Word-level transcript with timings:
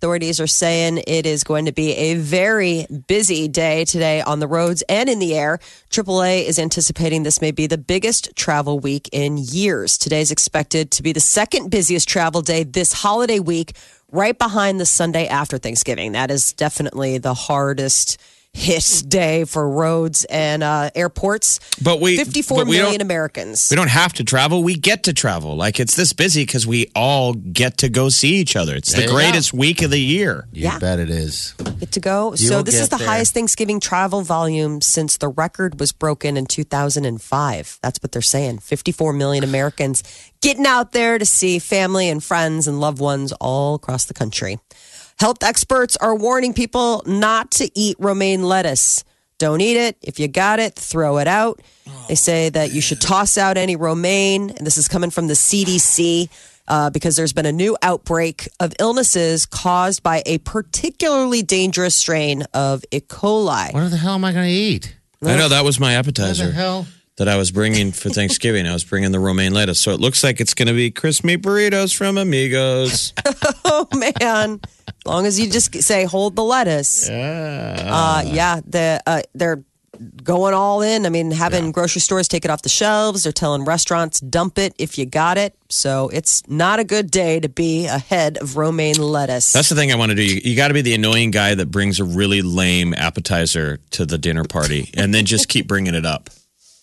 Authorities 0.00 0.40
are 0.40 0.46
saying 0.46 1.02
it 1.06 1.26
is 1.26 1.44
going 1.44 1.66
to 1.66 1.72
be 1.72 1.92
a 1.92 2.14
very 2.14 2.86
busy 3.06 3.48
day 3.48 3.84
today 3.84 4.22
on 4.22 4.40
the 4.40 4.46
roads 4.46 4.82
and 4.88 5.10
in 5.10 5.18
the 5.18 5.34
air. 5.34 5.58
AAA 5.90 6.46
is 6.46 6.58
anticipating 6.58 7.22
this 7.22 7.42
may 7.42 7.50
be 7.50 7.66
the 7.66 7.76
biggest 7.76 8.34
travel 8.34 8.78
week 8.78 9.10
in 9.12 9.36
years. 9.36 9.98
Today 9.98 10.22
is 10.22 10.30
expected 10.30 10.90
to 10.92 11.02
be 11.02 11.12
the 11.12 11.20
second 11.20 11.70
busiest 11.70 12.08
travel 12.08 12.40
day 12.40 12.64
this 12.64 12.94
holiday 12.94 13.40
week, 13.40 13.76
right 14.10 14.38
behind 14.38 14.80
the 14.80 14.86
Sunday 14.86 15.26
after 15.26 15.58
Thanksgiving. 15.58 16.12
That 16.12 16.30
is 16.30 16.54
definitely 16.54 17.18
the 17.18 17.34
hardest 17.34 18.18
hit 18.52 19.04
day 19.08 19.44
for 19.44 19.68
roads 19.68 20.24
and 20.24 20.62
uh, 20.62 20.90
airports. 20.94 21.60
But 21.82 22.00
we- 22.00 22.16
54 22.16 22.58
but 22.58 22.66
we 22.66 22.76
million 22.78 23.00
Americans. 23.00 23.68
We 23.70 23.76
don't 23.76 23.88
have 23.90 24.12
to 24.14 24.24
travel. 24.24 24.62
We 24.62 24.74
get 24.74 25.04
to 25.04 25.12
travel. 25.12 25.56
Like 25.56 25.78
it's 25.78 25.94
this 25.96 26.12
busy 26.12 26.42
because 26.44 26.66
we 26.66 26.90
all 26.94 27.32
get 27.34 27.78
to 27.78 27.88
go 27.88 28.08
see 28.08 28.34
each 28.34 28.56
other. 28.56 28.74
It's 28.74 28.90
the 28.92 29.02
There 29.02 29.08
you 29.08 29.14
greatest 29.14 29.52
week 29.54 29.82
of 29.82 29.90
the 29.90 30.00
year. 30.00 30.46
You 30.52 30.64
Yeah. 30.64 30.78
bet 30.78 30.98
it 30.98 31.10
is. 31.10 31.54
Get 31.78 31.92
to 31.92 32.00
go. 32.00 32.32
You 32.32 32.36
so 32.48 32.62
this 32.62 32.74
is 32.78 32.88
the 32.88 32.96
there. 32.96 33.06
highest 33.06 33.34
Thanksgiving 33.34 33.78
travel 33.80 34.22
volume 34.22 34.80
since 34.80 35.16
the 35.16 35.28
record 35.28 35.78
was 35.78 35.92
broken 35.92 36.36
in 36.36 36.46
2005. 36.46 37.78
That's 37.82 37.98
what 38.02 38.12
they're 38.12 38.20
saying. 38.22 38.58
54 38.58 39.12
million 39.12 39.44
Americans 39.44 40.02
getting 40.42 40.66
out 40.66 40.92
there 40.92 41.18
to 41.18 41.24
see 41.26 41.58
family 41.58 42.08
and 42.08 42.22
friends 42.22 42.66
and 42.66 42.80
loved 42.80 42.98
ones 42.98 43.32
all 43.40 43.74
across 43.76 44.04
the 44.06 44.14
country. 44.14 44.58
Health 45.20 45.42
experts 45.42 45.98
are 45.98 46.14
warning 46.14 46.54
people 46.54 47.02
not 47.04 47.50
to 47.50 47.70
eat 47.78 47.94
romaine 47.98 48.42
lettuce. 48.42 49.04
Don't 49.36 49.60
eat 49.60 49.76
it. 49.76 49.98
If 50.00 50.18
you 50.18 50.28
got 50.28 50.60
it, 50.60 50.74
throw 50.76 51.18
it 51.18 51.28
out. 51.28 51.60
They 52.08 52.14
say 52.14 52.48
that 52.48 52.72
you 52.72 52.80
should 52.80 53.02
toss 53.02 53.36
out 53.36 53.58
any 53.58 53.76
romaine. 53.76 54.48
And 54.48 54.66
this 54.66 54.78
is 54.78 54.88
coming 54.88 55.10
from 55.10 55.26
the 55.26 55.34
CDC 55.34 56.30
uh, 56.68 56.88
because 56.88 57.16
there's 57.16 57.34
been 57.34 57.44
a 57.44 57.52
new 57.52 57.76
outbreak 57.82 58.48
of 58.60 58.72
illnesses 58.80 59.44
caused 59.44 60.02
by 60.02 60.22
a 60.24 60.38
particularly 60.38 61.42
dangerous 61.42 61.94
strain 61.94 62.44
of 62.54 62.82
E. 62.90 63.00
coli. 63.00 63.74
What 63.74 63.90
the 63.90 63.98
hell 63.98 64.14
am 64.14 64.24
I 64.24 64.32
going 64.32 64.46
to 64.46 64.50
eat? 64.50 64.96
I 65.22 65.36
know 65.36 65.50
that 65.50 65.64
was 65.64 65.78
my 65.78 65.96
appetizer. 65.96 66.28
What 66.28 66.36
the 66.36 66.44
appetizer 66.44 66.52
hell? 66.52 66.86
that 67.20 67.28
I 67.28 67.36
was 67.36 67.50
bringing 67.50 67.92
for 67.92 68.08
Thanksgiving. 68.18 68.66
I 68.66 68.72
was 68.72 68.84
bringing 68.84 69.12
the 69.12 69.20
romaine 69.20 69.52
lettuce, 69.52 69.78
so 69.78 69.90
it 69.92 70.00
looks 70.00 70.24
like 70.24 70.40
it's 70.40 70.54
going 70.54 70.68
to 70.68 70.74
be 70.74 70.90
crispy 70.90 71.36
burritos 71.36 71.94
from 71.94 72.16
Amigos. 72.16 73.12
Oh 73.72 73.86
man! 73.94 74.60
As 75.04 75.06
long 75.06 75.26
as 75.26 75.40
you 75.40 75.50
just 75.50 75.74
say 75.82 76.04
hold 76.04 76.36
the 76.36 76.44
lettuce. 76.44 77.08
Yeah. 77.08 77.88
Uh, 77.90 78.22
yeah. 78.26 78.60
The 78.66 79.02
uh, 79.06 79.22
they're 79.34 79.64
going 80.22 80.54
all 80.54 80.82
in. 80.82 81.04
I 81.04 81.08
mean, 81.08 81.30
having 81.30 81.72
grocery 81.72 82.00
stores 82.00 82.28
take 82.28 82.44
it 82.44 82.50
off 82.50 82.62
the 82.62 82.68
shelves. 82.68 83.24
They're 83.24 83.32
telling 83.32 83.64
restaurants 83.64 84.20
dump 84.20 84.58
it 84.58 84.74
if 84.78 84.98
you 84.98 85.06
got 85.06 85.38
it. 85.38 85.54
So 85.68 86.08
it's 86.12 86.46
not 86.48 86.78
a 86.80 86.84
good 86.84 87.10
day 87.10 87.40
to 87.40 87.48
be 87.48 87.86
ahead 87.86 88.38
of 88.38 88.56
romaine 88.56 88.96
lettuce. 88.96 89.52
That's 89.52 89.68
the 89.68 89.74
thing 89.74 89.92
I 89.92 89.96
want 89.96 90.10
to 90.10 90.16
do. 90.16 90.24
You, 90.24 90.40
you 90.42 90.56
got 90.56 90.68
to 90.68 90.74
be 90.74 90.82
the 90.82 90.94
annoying 90.94 91.30
guy 91.30 91.54
that 91.54 91.70
brings 91.70 92.00
a 92.00 92.04
really 92.04 92.42
lame 92.42 92.94
appetizer 92.94 93.78
to 93.90 94.06
the 94.06 94.18
dinner 94.18 94.44
party, 94.44 94.90
and 94.94 95.14
then 95.14 95.26
just 95.26 95.48
keep 95.48 95.66
bringing 95.66 95.94
it 95.94 96.06
up. 96.06 96.30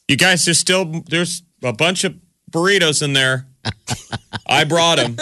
You 0.08 0.18
guys, 0.18 0.46
there's 0.46 0.60
still 0.60 1.04
there's 1.08 1.44
a 1.64 1.74
bunch 1.74 2.04
of 2.04 2.16
burritos 2.52 3.02
in 3.02 3.14
there. 3.14 3.48
I 4.46 4.64
brought 4.64 4.98
them. 4.98 5.18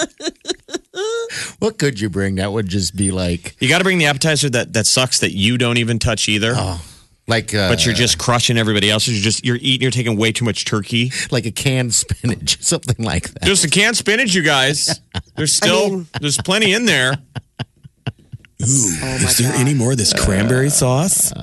What 1.60 1.78
could 1.78 2.00
you 2.00 2.10
bring? 2.10 2.36
That 2.36 2.52
would 2.52 2.68
just 2.68 2.96
be 2.96 3.12
like, 3.12 3.56
You 3.60 3.68
got 3.70 3.80
to 3.80 3.84
bring 3.84 3.98
the 3.98 4.06
appetizer 4.06 4.50
that 4.52 4.74
that 4.74 4.86
sucks 4.86 5.20
that 5.20 5.32
you 5.32 5.58
don't 5.58 5.78
even 5.78 6.00
touch 6.00 6.30
either. 6.30 6.54
like, 7.28 7.54
uh, 7.56 7.70
but 7.70 7.86
you're 7.86 7.96
just 7.96 8.18
crushing 8.18 8.58
everybody 8.58 8.90
else. 8.90 9.08
You're 9.08 9.22
just 9.22 9.46
you're 9.46 9.58
eating. 9.60 9.82
You're 9.82 9.92
taking 9.92 10.18
way 10.18 10.32
too 10.32 10.46
much 10.46 10.66
turkey. 10.66 11.12
like 11.32 11.46
a 11.46 11.52
canned 11.52 11.94
spinach, 11.94 12.62
something 12.64 13.04
like 13.04 13.30
that. 13.34 13.44
Just 13.44 13.66
a 13.66 13.70
canned 13.70 13.98
spinach, 13.98 14.34
you 14.36 14.44
guys. 14.44 15.00
There's 15.36 15.52
still 15.54 16.06
there's 16.22 16.38
plenty 16.38 16.74
in 16.74 16.86
there. 16.86 17.16
Is 18.60 19.38
there 19.38 19.54
any 19.54 19.74
more 19.74 19.92
of 19.92 19.98
this 19.98 20.14
cranberry 20.14 20.70
sauce? 20.70 21.34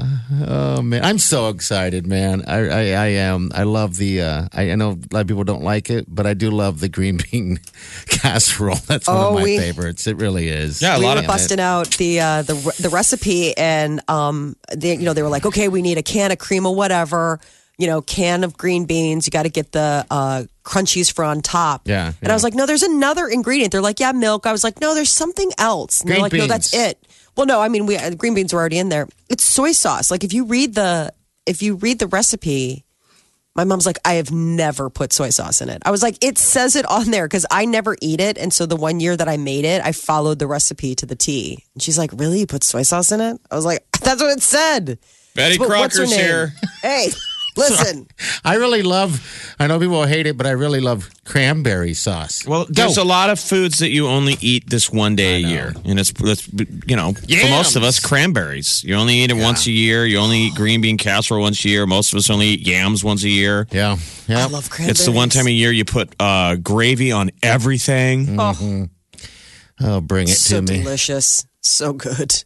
Oh 0.46 0.80
man, 0.82 1.04
I'm 1.04 1.18
so 1.18 1.48
excited, 1.48 2.06
man. 2.06 2.42
I 2.46 2.56
I, 2.68 2.80
I 2.92 3.06
am. 3.20 3.50
I 3.54 3.64
love 3.64 3.96
the. 3.96 4.22
Uh, 4.22 4.48
I, 4.52 4.70
I 4.70 4.74
know 4.76 4.92
a 4.92 5.14
lot 5.14 5.20
of 5.20 5.26
people 5.26 5.44
don't 5.44 5.62
like 5.62 5.90
it, 5.90 6.06
but 6.08 6.26
I 6.26 6.32
do 6.34 6.50
love 6.50 6.80
the 6.80 6.88
green 6.88 7.18
bean 7.30 7.60
casserole. 8.08 8.76
That's 8.86 9.06
one 9.06 9.16
Oh, 9.16 9.28
of 9.28 9.34
my 9.36 9.42
we- 9.42 9.58
favorites. 9.58 10.06
It 10.06 10.16
really 10.16 10.48
is. 10.48 10.80
Yeah, 10.80 10.96
a 10.96 10.98
we 10.98 11.04
lot 11.04 11.16
were 11.16 11.20
of- 11.22 11.26
busting 11.26 11.60
out 11.60 11.90
the 11.98 12.20
uh, 12.20 12.42
the 12.42 12.54
the 12.80 12.88
recipe, 12.88 13.56
and 13.56 14.00
um, 14.08 14.56
they, 14.74 14.94
you 14.96 15.04
know, 15.04 15.12
they 15.12 15.22
were 15.22 15.28
like, 15.28 15.44
okay, 15.46 15.68
we 15.68 15.82
need 15.82 15.98
a 15.98 16.02
can 16.02 16.32
of 16.32 16.38
cream 16.38 16.64
or 16.66 16.74
whatever, 16.74 17.40
you 17.78 17.86
know, 17.86 18.00
can 18.00 18.42
of 18.42 18.56
green 18.56 18.86
beans. 18.86 19.26
You 19.26 19.30
got 19.30 19.42
to 19.42 19.50
get 19.50 19.72
the 19.72 20.06
uh, 20.10 20.44
crunchies 20.64 21.12
for 21.12 21.24
on 21.24 21.40
top. 21.42 21.82
Yeah, 21.86 22.12
And 22.22 22.30
I 22.30 22.34
was 22.34 22.42
like, 22.42 22.54
no, 22.54 22.66
there's 22.66 22.82
another 22.82 23.26
ingredient. 23.28 23.72
They're 23.72 23.80
like, 23.80 24.00
yeah, 24.00 24.12
milk. 24.12 24.46
I 24.46 24.52
was 24.52 24.62
like, 24.64 24.80
no, 24.80 24.94
there's 24.94 25.10
something 25.10 25.50
else. 25.58 26.00
And 26.00 26.08
they're 26.10 26.16
Green 26.16 26.22
like, 26.22 26.32
no, 26.32 26.46
that's 26.46 26.70
beans. 26.70 26.84
it. 26.90 27.06
Well, 27.36 27.46
no, 27.46 27.60
I 27.60 27.68
mean, 27.68 27.86
we 27.86 27.96
uh, 27.96 28.10
green 28.10 28.34
beans 28.34 28.52
were 28.52 28.60
already 28.60 28.78
in 28.78 28.88
there. 28.90 29.08
It's 29.28 29.42
soy 29.44 29.72
sauce. 29.72 30.10
Like 30.10 30.22
if 30.24 30.32
you 30.32 30.44
read 30.44 30.74
the 30.74 31.12
if 31.46 31.62
you 31.62 31.76
read 31.76 31.98
the 31.98 32.06
recipe. 32.06 32.84
My 33.54 33.64
mom's 33.64 33.84
like, 33.84 33.98
I 34.02 34.14
have 34.14 34.30
never 34.30 34.88
put 34.88 35.12
soy 35.12 35.28
sauce 35.28 35.60
in 35.60 35.68
it. 35.68 35.82
I 35.84 35.90
was 35.90 36.02
like, 36.02 36.16
it 36.24 36.38
says 36.38 36.74
it 36.74 36.86
on 36.90 37.10
there 37.10 37.26
because 37.28 37.44
I 37.50 37.66
never 37.66 37.98
eat 38.00 38.18
it. 38.18 38.38
And 38.38 38.50
so 38.50 38.64
the 38.64 38.76
one 38.76 38.98
year 38.98 39.14
that 39.14 39.28
I 39.28 39.36
made 39.36 39.66
it, 39.66 39.82
I 39.84 39.92
followed 39.92 40.38
the 40.38 40.46
recipe 40.46 40.94
to 40.94 41.04
the 41.04 41.14
T. 41.16 41.62
And 41.74 41.82
she's 41.82 41.98
like, 41.98 42.12
Really? 42.14 42.40
You 42.40 42.46
put 42.46 42.64
soy 42.64 42.80
sauce 42.82 43.12
in 43.12 43.20
it? 43.20 43.38
I 43.50 43.54
was 43.54 43.66
like, 43.66 43.84
That's 44.02 44.22
what 44.22 44.30
it 44.38 44.42
said. 44.42 44.98
Betty 45.34 45.58
Crocker's 45.58 46.14
here. 46.14 46.54
Hey, 46.80 47.08
listen. 47.56 48.06
I 48.44 48.56
really 48.56 48.82
love. 48.82 49.54
I 49.58 49.66
know 49.66 49.78
people 49.78 50.04
hate 50.04 50.26
it, 50.26 50.36
but 50.36 50.46
I 50.46 50.50
really 50.50 50.80
love 50.80 51.10
cranberry 51.24 51.94
sauce. 51.94 52.46
Well, 52.46 52.66
there's 52.68 52.96
a 52.96 53.04
lot 53.04 53.30
of 53.30 53.38
foods 53.38 53.78
that 53.78 53.90
you 53.90 54.08
only 54.08 54.36
eat 54.40 54.68
this 54.68 54.90
one 54.90 55.16
day 55.16 55.36
a 55.36 55.38
year, 55.38 55.74
and 55.84 55.98
it's, 56.00 56.12
it's 56.20 56.48
you 56.86 56.96
know 56.96 57.12
for 57.12 57.48
most 57.50 57.76
of 57.76 57.82
us 57.82 58.00
cranberries. 58.00 58.82
You 58.84 58.94
only 58.94 59.18
eat 59.20 59.30
it 59.30 59.36
once 59.36 59.66
a 59.66 59.72
year. 59.72 60.04
You 60.06 60.18
only 60.18 60.38
eat 60.38 60.54
green 60.54 60.80
bean 60.80 60.98
casserole 60.98 61.42
once 61.42 61.64
a 61.64 61.68
year. 61.68 61.86
Most 61.86 62.12
of 62.12 62.18
us 62.18 62.30
only 62.30 62.48
eat 62.48 62.66
yams 62.66 63.04
once 63.04 63.24
a 63.24 63.28
year. 63.28 63.66
yeah, 63.70 63.96
yeah. 64.26 64.44
I 64.44 64.46
love 64.46 64.70
cranberries. 64.70 64.98
It's 64.98 65.04
the 65.06 65.12
one 65.12 65.28
time 65.28 65.46
a 65.46 65.50
year 65.50 65.72
you 65.72 65.84
put 65.84 66.14
uh, 66.20 66.56
gravy 66.56 67.12
on 67.12 67.30
everything. 67.42 68.38
Oh, 69.80 70.00
bring 70.00 70.28
it 70.28 70.36
so 70.36 70.56
to 70.56 70.72
me. 70.72 70.78
delicious. 70.82 71.46
So 71.60 71.92
good. 71.92 72.44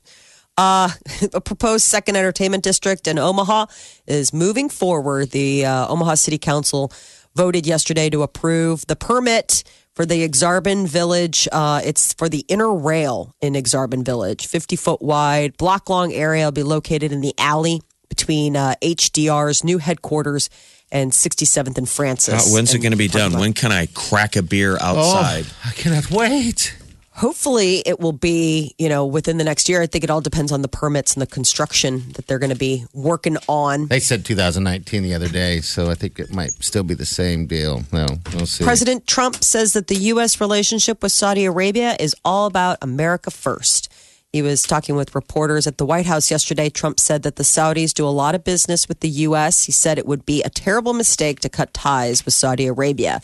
Uh, 0.56 0.90
a 1.34 1.40
proposed 1.40 1.84
second 1.84 2.16
entertainment 2.16 2.64
district 2.64 3.06
in 3.06 3.18
Omaha 3.18 3.66
is 4.06 4.32
moving 4.32 4.68
forward. 4.68 5.30
The 5.30 5.66
uh, 5.66 5.88
Omaha 5.88 6.14
City 6.14 6.38
Council 6.38 6.92
voted 7.34 7.66
yesterday 7.66 8.08
to 8.10 8.22
approve 8.22 8.86
the 8.86 8.96
permit 8.96 9.62
for 9.94 10.06
the 10.06 10.26
Aksarben 10.28 10.86
Village. 10.86 11.48
Uh, 11.52 11.80
it's 11.84 12.12
for 12.14 12.28
the 12.28 12.44
inner 12.48 12.72
rail 12.74 13.34
in 13.40 13.54
Aksarben 13.54 14.04
Village, 14.04 14.46
50 14.46 14.76
foot 14.76 15.02
wide, 15.02 15.56
block 15.56 15.88
long 15.90 16.12
area. 16.12 16.46
will 16.46 16.52
be 16.52 16.62
located 16.62 17.12
in 17.12 17.20
the 17.20 17.34
alley 17.38 17.82
between 18.08 18.56
uh, 18.56 18.74
HDR's 18.82 19.64
new 19.64 19.78
headquarters 19.78 20.48
and 20.92 21.12
67th 21.12 21.76
and 21.76 21.88
Francis. 21.88 22.46
Uh, 22.46 22.54
when's 22.54 22.72
it 22.72 22.78
going 22.78 22.92
to 22.92 22.98
be 22.98 23.08
done? 23.08 23.32
When 23.38 23.52
can 23.52 23.72
I 23.72 23.86
crack 23.86 24.36
a 24.36 24.42
beer 24.42 24.78
outside? 24.80 25.44
Oh, 25.46 25.62
I 25.66 25.72
cannot 25.72 26.10
wait. 26.10 26.76
Hopefully 27.16 27.82
it 27.86 27.98
will 27.98 28.12
be 28.12 28.74
you 28.78 28.88
know 28.88 29.04
within 29.04 29.38
the 29.38 29.44
next 29.44 29.68
year. 29.68 29.82
I 29.82 29.86
think 29.86 30.04
it 30.04 30.10
all 30.10 30.20
depends 30.20 30.52
on 30.52 30.62
the 30.62 30.68
permits 30.68 31.14
and 31.14 31.22
the 31.22 31.26
construction 31.26 32.12
that 32.12 32.26
they're 32.26 32.38
going 32.38 32.50
to 32.50 32.56
be 32.56 32.84
working 32.92 33.36
on. 33.48 33.86
They 33.88 34.00
said 34.00 34.24
2019 34.24 35.02
the 35.02 35.14
other 35.14 35.28
day, 35.28 35.60
so 35.60 35.90
I 35.90 35.94
think 35.94 36.18
it 36.18 36.32
might 36.32 36.52
still 36.62 36.84
be 36.84 36.94
the 36.94 37.06
same 37.06 37.46
deal. 37.46 37.82
No, 37.92 38.06
we'll 38.34 38.46
see. 38.46 38.64
president 38.64 39.06
trump 39.06 39.42
says 39.42 39.72
that 39.72 39.88
the 39.88 39.96
u.s 39.96 40.40
relationship 40.40 41.02
with 41.02 41.12
saudi 41.12 41.44
arabia 41.44 41.96
is 41.98 42.14
all 42.24 42.46
about 42.46 42.78
america 42.82 43.30
first. 43.30 43.92
He 44.32 44.42
was 44.42 44.62
talking 44.64 44.96
with 44.96 45.14
reporters 45.14 45.66
at 45.66 45.78
the 45.78 45.86
white 45.86 46.04
house 46.04 46.30
yesterday. 46.30 46.68
Trump 46.68 47.00
said 47.00 47.22
that 47.22 47.36
the 47.36 47.42
saudis 47.42 47.94
do 47.94 48.06
a 48.06 48.10
lot 48.10 48.34
of 48.34 48.44
business 48.44 48.86
with 48.86 49.00
the 49.00 49.08
u.s 49.08 49.64
he 49.64 49.72
said 49.72 49.98
it 49.98 50.06
would 50.06 50.26
be 50.26 50.42
a 50.42 50.50
terrible 50.50 50.92
mistake 50.92 51.40
to 51.40 51.48
cut 51.48 51.72
ties 51.72 52.24
with 52.24 52.34
saudi 52.34 52.66
arabia 52.66 53.20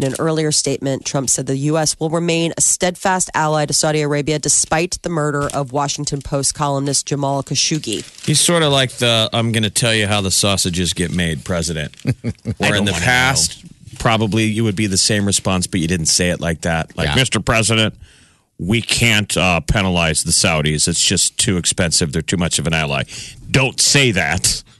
In 0.00 0.06
an 0.06 0.14
earlier 0.18 0.50
statement, 0.50 1.04
Trump 1.04 1.28
said 1.28 1.46
the 1.46 1.58
U.S. 1.58 2.00
will 2.00 2.08
remain 2.08 2.54
a 2.56 2.62
steadfast 2.62 3.28
ally 3.34 3.66
to 3.66 3.74
Saudi 3.74 4.00
Arabia 4.00 4.38
despite 4.38 4.92
the 5.02 5.10
murder 5.10 5.50
of 5.52 5.72
Washington 5.72 6.22
Post 6.22 6.54
columnist 6.54 7.04
Jamal 7.04 7.42
Khashoggi. 7.42 8.02
He's 8.24 8.40
sort 8.40 8.62
of 8.62 8.72
like 8.72 8.92
the 8.92 9.28
I'm 9.34 9.52
going 9.52 9.62
to 9.64 9.68
tell 9.68 9.94
you 9.94 10.06
how 10.06 10.22
the 10.22 10.30
sausages 10.30 10.94
get 10.94 11.14
made 11.14 11.44
president. 11.44 11.94
Where 12.56 12.76
in 12.76 12.86
the 12.86 12.92
past, 12.92 13.62
probably 13.98 14.44
you 14.44 14.64
would 14.64 14.74
be 14.74 14.86
the 14.86 14.96
same 14.96 15.26
response, 15.26 15.66
but 15.66 15.80
you 15.80 15.86
didn't 15.86 16.06
say 16.06 16.30
it 16.30 16.40
like 16.40 16.62
that. 16.62 16.96
Like, 16.96 17.08
Yeah. 17.08 17.22
Mr. 17.22 17.44
President, 17.44 17.94
we 18.58 18.80
can't 18.80 19.36
uh, 19.36 19.60
penalize 19.60 20.24
the 20.24 20.30
Saudis. 20.30 20.88
It's 20.88 21.04
just 21.04 21.36
too 21.36 21.58
expensive. 21.58 22.14
They're 22.14 22.22
too 22.22 22.38
much 22.38 22.58
of 22.58 22.66
an 22.66 22.72
ally. 22.72 23.02
Don't 23.50 23.78
say 23.78 24.12
that. 24.12 24.62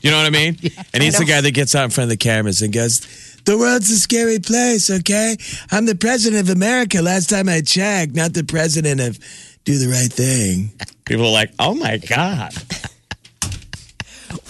You 0.00 0.12
know 0.12 0.16
what 0.16 0.26
I 0.26 0.30
mean? 0.30 0.56
And 0.94 1.02
he's 1.02 1.18
the 1.18 1.24
guy 1.24 1.40
that 1.40 1.50
gets 1.50 1.74
out 1.74 1.82
in 1.82 1.90
front 1.90 2.04
of 2.04 2.10
the 2.10 2.16
cameras 2.16 2.62
and 2.62 2.72
goes, 2.72 3.00
The 3.44 3.58
world's 3.58 3.90
a 3.90 3.98
scary 3.98 4.38
place, 4.38 4.88
okay? 4.90 5.36
I'm 5.70 5.86
the 5.86 5.94
president 5.96 6.48
of 6.48 6.54
America 6.54 7.02
last 7.02 7.28
time 7.28 7.48
I 7.48 7.60
checked, 7.60 8.14
not 8.14 8.34
the 8.34 8.44
president 8.44 9.00
of 9.00 9.18
do 9.64 9.78
the 9.78 9.88
right 9.88 10.12
thing. 10.12 10.70
People 11.04 11.26
are 11.26 11.32
like, 11.32 11.50
Oh 11.58 11.74
my 11.74 11.96
God. 11.98 12.52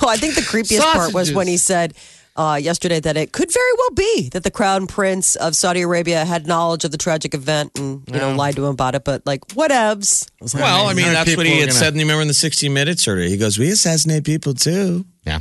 Well, 0.01 0.11
I 0.11 0.17
think 0.17 0.35
the 0.35 0.41
creepiest 0.43 0.81
part 0.93 1.13
was 1.13 1.33
when 1.33 1.47
he 1.47 1.57
said 1.57 1.95
uh, 2.37 2.59
yesterday 2.61 2.99
that 3.01 3.17
it 3.17 3.33
could 3.33 3.53
very 3.53 3.73
well 3.79 3.91
be 3.91 4.29
that 4.31 4.43
the 4.45 4.51
crown 4.51 4.87
prince 4.87 5.37
of 5.37 5.55
Saudi 5.57 5.83
Arabia 5.83 6.25
had 6.25 6.47
knowledge 6.47 6.85
of 6.85 6.91
the 6.91 6.97
tragic 6.99 7.35
event 7.35 7.73
and 7.79 8.03
you 8.13 8.19
know 8.19 8.35
lied 8.35 8.57
to 8.57 8.65
him 8.65 8.71
about 8.73 8.95
it. 8.95 9.05
But 9.05 9.27
like, 9.27 9.41
whatevs. 9.49 10.29
Well, 10.55 10.87
I 10.87 10.95
mean, 10.95 11.07
Other 11.07 11.15
that's 11.15 11.37
what 11.37 11.47
he 11.47 11.53
had 11.59 11.69
gonna- 11.69 11.73
said. 11.73 11.89
And 11.89 11.97
you 11.97 12.03
remember 12.05 12.23
in 12.23 12.29
the 12.29 12.35
60 12.35 12.69
Minutes 12.69 13.03
survey, 13.03 13.29
he 13.29 13.37
goes, 13.37 13.59
"We 13.59 13.71
assassinate 13.71 14.25
people 14.25 14.55
too." 14.55 15.05
Yeah. 15.25 15.41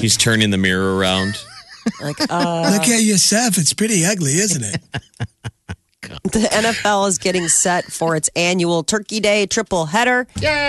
He's 0.00 0.16
turning 0.16 0.50
the 0.50 0.58
mirror 0.58 0.96
around. 0.96 1.38
Like, 2.00 2.16
uh, 2.30 2.70
Look 2.72 2.88
at 2.88 3.02
yourself; 3.02 3.58
it's 3.58 3.72
pretty 3.72 4.04
ugly, 4.04 4.32
isn't 4.32 4.62
it? 4.64 4.82
the 6.24 6.48
NFL 6.50 7.08
is 7.08 7.18
getting 7.18 7.48
set 7.48 7.84
for 7.84 8.16
its 8.16 8.28
annual 8.36 8.82
Turkey 8.82 9.20
Day 9.20 9.46
triple 9.46 9.86
header. 9.86 10.26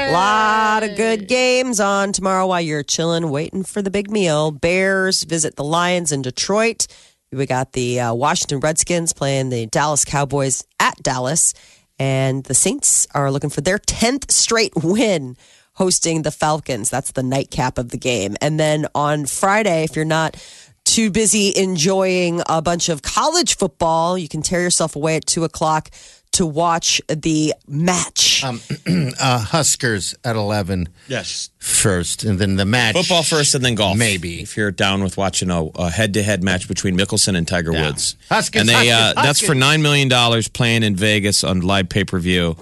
A 0.09 0.13
lot 0.13 0.83
of 0.83 0.95
good 0.95 1.27
games 1.27 1.79
on 1.79 2.13
tomorrow 2.13 2.47
while 2.47 2.61
you're 2.61 2.83
chilling, 2.83 3.29
waiting 3.29 3.63
for 3.63 3.81
the 3.81 3.91
big 3.91 4.09
meal. 4.09 4.51
Bears 4.51 5.23
visit 5.23 5.55
the 5.55 5.63
Lions 5.63 6.11
in 6.11 6.21
Detroit. 6.21 6.87
We 7.31 7.45
got 7.45 7.73
the 7.73 7.99
uh, 7.99 8.13
Washington 8.13 8.59
Redskins 8.61 9.11
playing 9.11 9.49
the 9.49 9.65
Dallas 9.65 10.05
Cowboys 10.05 10.63
at 10.79 11.01
Dallas. 11.03 11.53
And 11.97 12.43
the 12.43 12.53
Saints 12.53 13.07
are 13.13 13.31
looking 13.31 13.49
for 13.49 13.61
their 13.61 13.79
10th 13.79 14.31
straight 14.31 14.73
win 14.75 15.37
hosting 15.73 16.21
the 16.21 16.31
Falcons. 16.31 16.89
That's 16.89 17.11
the 17.11 17.23
nightcap 17.23 17.77
of 17.77 17.89
the 17.89 17.97
game. 17.97 18.35
And 18.41 18.59
then 18.59 18.87
on 18.95 19.25
Friday, 19.25 19.83
if 19.83 19.95
you're 19.95 20.05
not 20.05 20.37
too 20.85 21.09
busy 21.11 21.51
enjoying 21.55 22.41
a 22.47 22.61
bunch 22.61 22.87
of 22.89 23.01
college 23.01 23.57
football, 23.57 24.17
you 24.17 24.27
can 24.29 24.41
tear 24.41 24.61
yourself 24.61 24.95
away 24.95 25.17
at 25.17 25.25
two 25.25 25.43
o'clock 25.43 25.89
to 26.31 26.45
watch 26.45 27.01
the 27.07 27.53
match. 27.67 28.43
Uh, 28.87 29.39
Huskers 29.39 30.13
at 30.23 30.35
11 30.35 30.89
Yes. 31.07 31.49
first, 31.57 32.23
and 32.23 32.37
then 32.37 32.55
the 32.57 32.65
match. 32.65 32.95
Football 32.95 33.23
first, 33.23 33.55
and 33.55 33.63
then 33.63 33.75
golf. 33.75 33.97
Maybe. 33.97 34.41
if 34.41 34.57
you're 34.57 34.71
down 34.71 35.01
with 35.03 35.15
watching 35.17 35.49
a, 35.49 35.63
a 35.75 35.89
head-to-head 35.89 36.43
match 36.43 36.67
between 36.67 36.97
Mickelson 36.97 37.35
and 37.37 37.47
Tiger 37.47 37.71
Yeah. 37.71 37.87
Woods. 37.87 38.15
Huskers, 38.29 38.59
and 38.61 38.69
they 38.69 38.91
uh, 38.91 38.97
Huskers, 39.15 39.23
that's 39.23 39.41
for 39.45 39.55
nine 39.55 39.81
million 39.81 40.07
dollars 40.09 40.47
playing 40.47 40.83
in 40.83 40.95
Vegas 40.95 41.43
on 41.43 41.61
live 41.61 41.87
pay-per-view. 41.89 42.57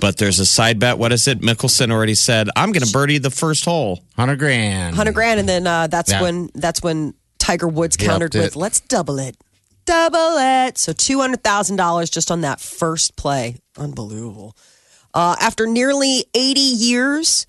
But 0.00 0.16
there's 0.18 0.38
a 0.38 0.46
side 0.46 0.78
bet. 0.78 0.96
What 0.98 1.12
is 1.12 1.26
it? 1.28 1.40
Mickelson 1.40 1.90
already 1.90 2.14
said, 2.14 2.48
"I'm 2.56 2.70
going 2.72 2.86
to 2.86 2.92
birdie 2.92 3.18
the 3.18 3.30
first 3.30 3.64
hole." 3.64 3.96
100 4.14 4.38
grand. 4.38 4.94
hundred 4.94 5.14
grand, 5.14 5.40
and 5.40 5.48
then 5.48 5.66
uh, 5.66 5.88
that's 5.88 6.12
Yeah. 6.12 6.22
when 6.22 6.48
that's 6.54 6.82
when 6.82 7.12
Tiger 7.40 7.66
Woods 7.66 7.96
countered 7.96 8.34
with 8.34 8.54
"Let's 8.54 8.80
double 8.80 9.18
it, 9.18 9.36
double 9.84 10.36
it." 10.38 10.78
So 10.78 10.92
two 10.92 11.18
hundred 11.18 11.42
thousand 11.42 11.76
dollars 11.76 12.08
just 12.10 12.30
on 12.30 12.42
that 12.42 12.60
first 12.60 13.16
play, 13.16 13.56
unbelievable. 13.76 14.56
Uh, 15.12 15.34
after 15.40 15.66
nearly 15.66 16.26
eighty 16.34 16.60
years, 16.60 17.46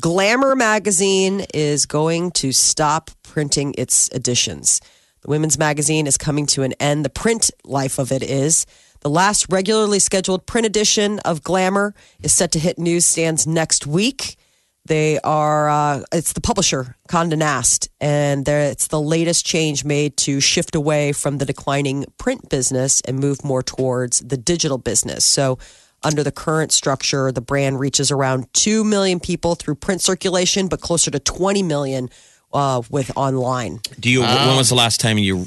Glamour 0.00 0.56
magazine 0.56 1.44
is 1.52 1.84
going 1.84 2.30
to 2.32 2.52
stop 2.52 3.10
printing 3.22 3.74
its 3.76 4.08
editions. 4.14 4.80
The 5.20 5.28
women's 5.28 5.58
magazine 5.58 6.06
is 6.06 6.16
coming 6.16 6.46
to 6.46 6.62
an 6.62 6.72
end. 6.80 7.04
The 7.04 7.10
print 7.10 7.50
life 7.64 7.98
of 7.98 8.12
it 8.12 8.22
is. 8.22 8.64
The 9.00 9.10
last 9.10 9.46
regularly 9.50 9.98
scheduled 9.98 10.46
print 10.46 10.66
edition 10.66 11.18
of 11.20 11.42
Glamour 11.42 11.94
is 12.22 12.32
set 12.32 12.52
to 12.52 12.58
hit 12.58 12.78
newsstands 12.78 13.46
next 13.46 13.86
week. 13.86 14.36
They 14.86 15.18
are, 15.20 15.68
uh, 15.70 16.02
it's 16.12 16.34
the 16.34 16.42
publisher, 16.42 16.96
Condé 17.08 17.38
Nast, 17.38 17.88
and 18.00 18.46
it's 18.46 18.88
the 18.88 19.00
latest 19.00 19.46
change 19.46 19.82
made 19.82 20.16
to 20.18 20.40
shift 20.40 20.74
away 20.74 21.12
from 21.12 21.38
the 21.38 21.46
declining 21.46 22.04
print 22.18 22.50
business 22.50 23.00
and 23.02 23.18
move 23.18 23.42
more 23.44 23.62
towards 23.62 24.20
the 24.20 24.36
digital 24.36 24.76
business. 24.76 25.24
So, 25.24 25.58
under 26.02 26.22
the 26.22 26.32
current 26.32 26.70
structure, 26.70 27.32
the 27.32 27.40
brand 27.40 27.80
reaches 27.80 28.10
around 28.10 28.52
2 28.52 28.84
million 28.84 29.20
people 29.20 29.54
through 29.54 29.76
print 29.76 30.02
circulation, 30.02 30.68
but 30.68 30.82
closer 30.82 31.10
to 31.10 31.18
20 31.18 31.62
million 31.62 32.10
uh, 32.52 32.82
with 32.90 33.10
online. 33.16 33.80
Do 33.98 34.10
you? 34.10 34.20
when 34.20 34.56
was 34.56 34.68
the 34.68 34.74
last 34.74 35.00
time 35.00 35.16
you 35.16 35.46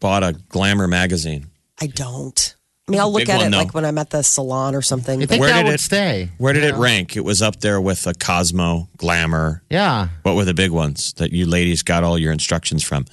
bought 0.00 0.24
a 0.24 0.32
Glamour 0.48 0.88
magazine? 0.88 1.46
I 1.80 1.86
don't. 1.86 2.56
I 2.86 2.90
mean, 2.90 3.00
I'll 3.00 3.10
look 3.10 3.20
Big 3.22 3.30
at 3.30 3.38
one, 3.38 3.46
it 3.46 3.50
though. 3.52 3.56
like 3.56 3.72
when 3.72 3.86
I'm 3.86 3.96
at 3.96 4.10
the 4.10 4.22
salon 4.22 4.74
or 4.74 4.82
something. 4.82 5.18
You 5.18 5.26
but- 5.26 5.30
think 5.30 5.40
Where 5.40 5.50
that 5.50 5.62
did 5.62 5.66
would 5.68 5.74
it- 5.76 5.80
stay? 5.80 6.28
Where 6.36 6.52
did 6.52 6.64
it 6.64 6.74
rank? 6.74 7.16
It 7.16 7.24
was 7.24 7.40
up 7.40 7.60
there 7.60 7.80
with 7.80 8.06
a 8.06 8.12
Cosmo, 8.12 8.90
Glamour. 8.98 9.62
Yeah. 9.70 10.08
What 10.22 10.36
were 10.36 10.44
the 10.44 10.52
big 10.52 10.70
ones 10.70 11.14
that 11.14 11.32
you 11.32 11.46
ladies 11.46 11.82
got 11.82 12.04
all 12.04 12.18
your 12.18 12.30
instructions 12.30 12.84
from? 12.84 13.06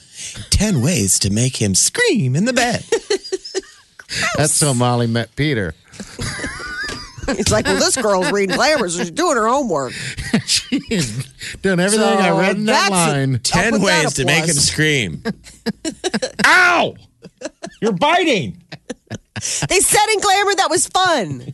Ten 0.50 0.82
ways 0.82 1.18
to 1.20 1.30
make 1.30 1.62
him 1.62 1.74
scream 1.74 2.36
in 2.36 2.44
the 2.44 2.52
bed. 2.54 2.84
That's 4.38 4.60
how 4.60 4.74
Molly 4.74 5.08
met 5.08 5.34
Peter. 5.38 5.74
He's 7.34 7.50
like, 7.50 7.64
well, 7.66 7.76
this 7.78 7.96
girl's 7.96 8.30
reading 8.34 8.58
glamour, 8.58 8.90
so 8.90 9.00
she's 9.00 9.12
doing 9.12 9.38
her 9.38 9.48
homework. 9.48 9.94
She's 10.46 11.26
doing 11.62 11.80
everything 11.80 12.04
I 12.06 12.38
read 12.38 12.58
in 12.58 12.66
that 12.66 12.90
that's- 12.90 12.92
line. 12.92 13.34
I'll 13.36 13.40
Ten 13.40 13.72
put 13.74 13.82
that 13.82 14.04
ways 14.04 14.12
a 14.12 14.16
to 14.16 14.26
make 14.26 14.44
him 14.46 14.56
scream. 14.56 15.24
Ow! 16.46 16.96
You're 17.82 17.94
biting. 17.94 18.62
They 19.70 19.80
said 19.80 20.06
in 20.14 20.20
glamour 20.20 20.56
that 20.56 20.68
was 20.70 20.88
fun. 20.88 21.54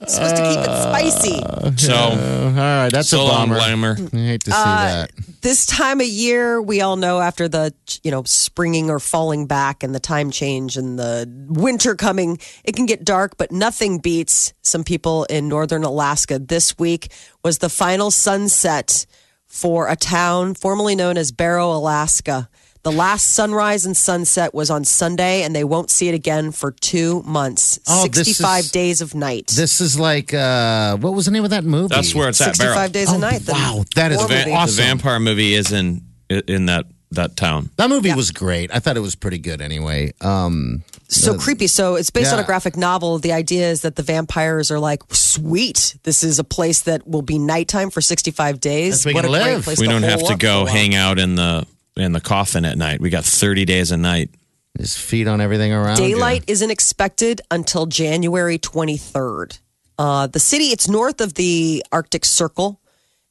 It's 0.00 0.14
supposed 0.14 0.36
to 0.36 0.42
keep 0.42 0.58
it 0.58 0.68
uh, 0.68 0.82
spicy. 0.82 1.76
So, 1.78 1.94
all 1.94 2.50
right, 2.52 2.90
that's 2.90 3.08
so 3.08 3.22
a 3.22 3.24
long, 3.24 3.48
bummer. 3.48 3.94
Glamour. 3.94 3.96
I 4.12 4.16
hate 4.16 4.44
to 4.44 4.50
see 4.50 4.56
uh, 4.56 4.64
that. 4.64 5.10
This 5.40 5.64
time 5.64 6.00
of 6.00 6.06
year, 6.06 6.60
we 6.60 6.82
all 6.82 6.96
know 6.96 7.20
after 7.20 7.48
the 7.48 7.72
you 8.02 8.10
know 8.10 8.22
springing 8.24 8.90
or 8.90 9.00
falling 9.00 9.46
back 9.46 9.82
and 9.82 9.94
the 9.94 10.00
time 10.00 10.30
change 10.30 10.76
and 10.76 10.98
the 10.98 11.26
winter 11.48 11.94
coming, 11.94 12.38
it 12.62 12.76
can 12.76 12.84
get 12.84 13.04
dark. 13.04 13.38
But 13.38 13.52
nothing 13.52 13.98
beats 13.98 14.52
some 14.60 14.84
people 14.84 15.24
in 15.24 15.48
northern 15.48 15.82
Alaska. 15.82 16.38
This 16.38 16.78
week 16.78 17.10
was 17.42 17.58
the 17.58 17.70
final 17.70 18.10
sunset 18.10 19.06
for 19.46 19.88
a 19.88 19.96
town 19.96 20.52
formerly 20.54 20.94
known 20.94 21.16
as 21.16 21.32
Barrow, 21.32 21.72
Alaska. 21.72 22.50
The 22.86 22.92
last 22.92 23.32
sunrise 23.34 23.84
and 23.84 23.96
sunset 23.96 24.54
was 24.54 24.70
on 24.70 24.84
Sunday, 24.84 25.42
and 25.42 25.56
they 25.56 25.64
won't 25.64 25.90
see 25.90 26.06
it 26.08 26.14
again 26.14 26.52
for 26.52 26.70
two 26.70 27.20
months. 27.24 27.80
Oh, 27.88 28.06
this 28.06 28.28
is- 28.28 28.36
65 28.36 28.70
days 28.70 29.00
of 29.00 29.12
night. 29.12 29.48
This 29.48 29.80
is 29.80 29.98
like 29.98 30.32
uh, 30.32 30.96
what 30.98 31.12
was 31.12 31.24
the 31.24 31.32
name 31.32 31.42
of 31.42 31.50
that 31.50 31.64
movie? 31.64 31.92
That's 31.92 32.14
where 32.14 32.28
it's 32.28 32.40
at. 32.40 32.54
65 32.54 32.74
Barrow. 32.76 32.88
days 32.88 33.08
Oh, 33.10 33.16
a 33.16 33.18
night. 33.18 33.40
the 33.42 33.52
wow, 33.54 33.84
that 33.96 34.12
is 34.12 34.18
war 34.18 34.28
va- 34.28 34.34
movie. 34.34 34.50
The 34.50 34.56
awesome. 34.56 34.76
vampire 34.76 35.18
movie 35.18 35.54
is 35.54 35.72
in 35.72 36.02
in 36.28 36.66
that 36.66 36.86
that 37.10 37.36
town. 37.36 37.70
That 37.76 37.88
movie 37.88 38.14
was 38.14 38.30
great. 38.30 38.70
I 38.72 38.78
thought 38.78 38.96
it 38.96 39.00
was 39.00 39.16
pretty 39.16 39.38
good 39.38 39.60
anyway. 39.60 40.12
Um, 40.20 40.84
so 41.08 41.36
creepy. 41.36 41.66
So 41.66 41.96
it's 41.96 42.10
based 42.10 42.32
on 42.32 42.38
a 42.38 42.44
graphic 42.44 42.76
novel. 42.76 43.18
The 43.18 43.32
idea 43.32 43.68
is 43.68 43.82
that 43.82 43.96
the 43.96 44.02
vampires 44.04 44.70
are 44.70 44.78
like, 44.78 45.02
sweet. 45.10 45.96
This 46.04 46.22
is 46.22 46.38
a 46.38 46.44
place 46.44 46.82
that 46.82 47.04
will 47.06 47.22
be 47.22 47.38
nighttime 47.40 47.90
for 47.90 48.00
65 48.00 48.60
days. 48.60 49.02
That's 49.02 49.06
where 49.06 49.14
what 49.14 49.24
a 49.24 49.28
you 49.28 49.34
can 49.34 49.42
great 49.42 49.54
live. 49.54 49.64
place 49.64 49.80
We 49.80 49.88
don't 49.88 50.02
have 50.04 50.24
to 50.26 50.36
go 50.36 50.58
for 50.58 50.62
a 50.62 50.64
while. 50.64 50.66
hang 50.66 50.94
out 50.94 51.18
in 51.18 51.34
the 51.36 51.66
in 51.96 52.12
the 52.12 52.20
coffin 52.20 52.64
at 52.64 52.76
night. 52.76 53.00
We 53.00 53.10
got 53.10 53.24
30 53.24 53.64
days 53.64 53.90
a 53.90 53.96
night. 53.96 54.30
His 54.78 54.96
feet 54.96 55.26
on 55.26 55.40
everything 55.40 55.72
around. 55.72 55.98
you. 55.98 56.08
Daylight 56.08 56.44
isn't 56.46 56.70
expected 56.70 57.40
until 57.50 57.86
January 57.86 58.58
23rd. 58.58 59.58
Uh, 59.98 60.26
the 60.26 60.40
city, 60.40 60.64
it's 60.64 60.88
north 60.88 61.22
of 61.22 61.34
the 61.34 61.82
Arctic 61.90 62.26
Circle, 62.26 62.78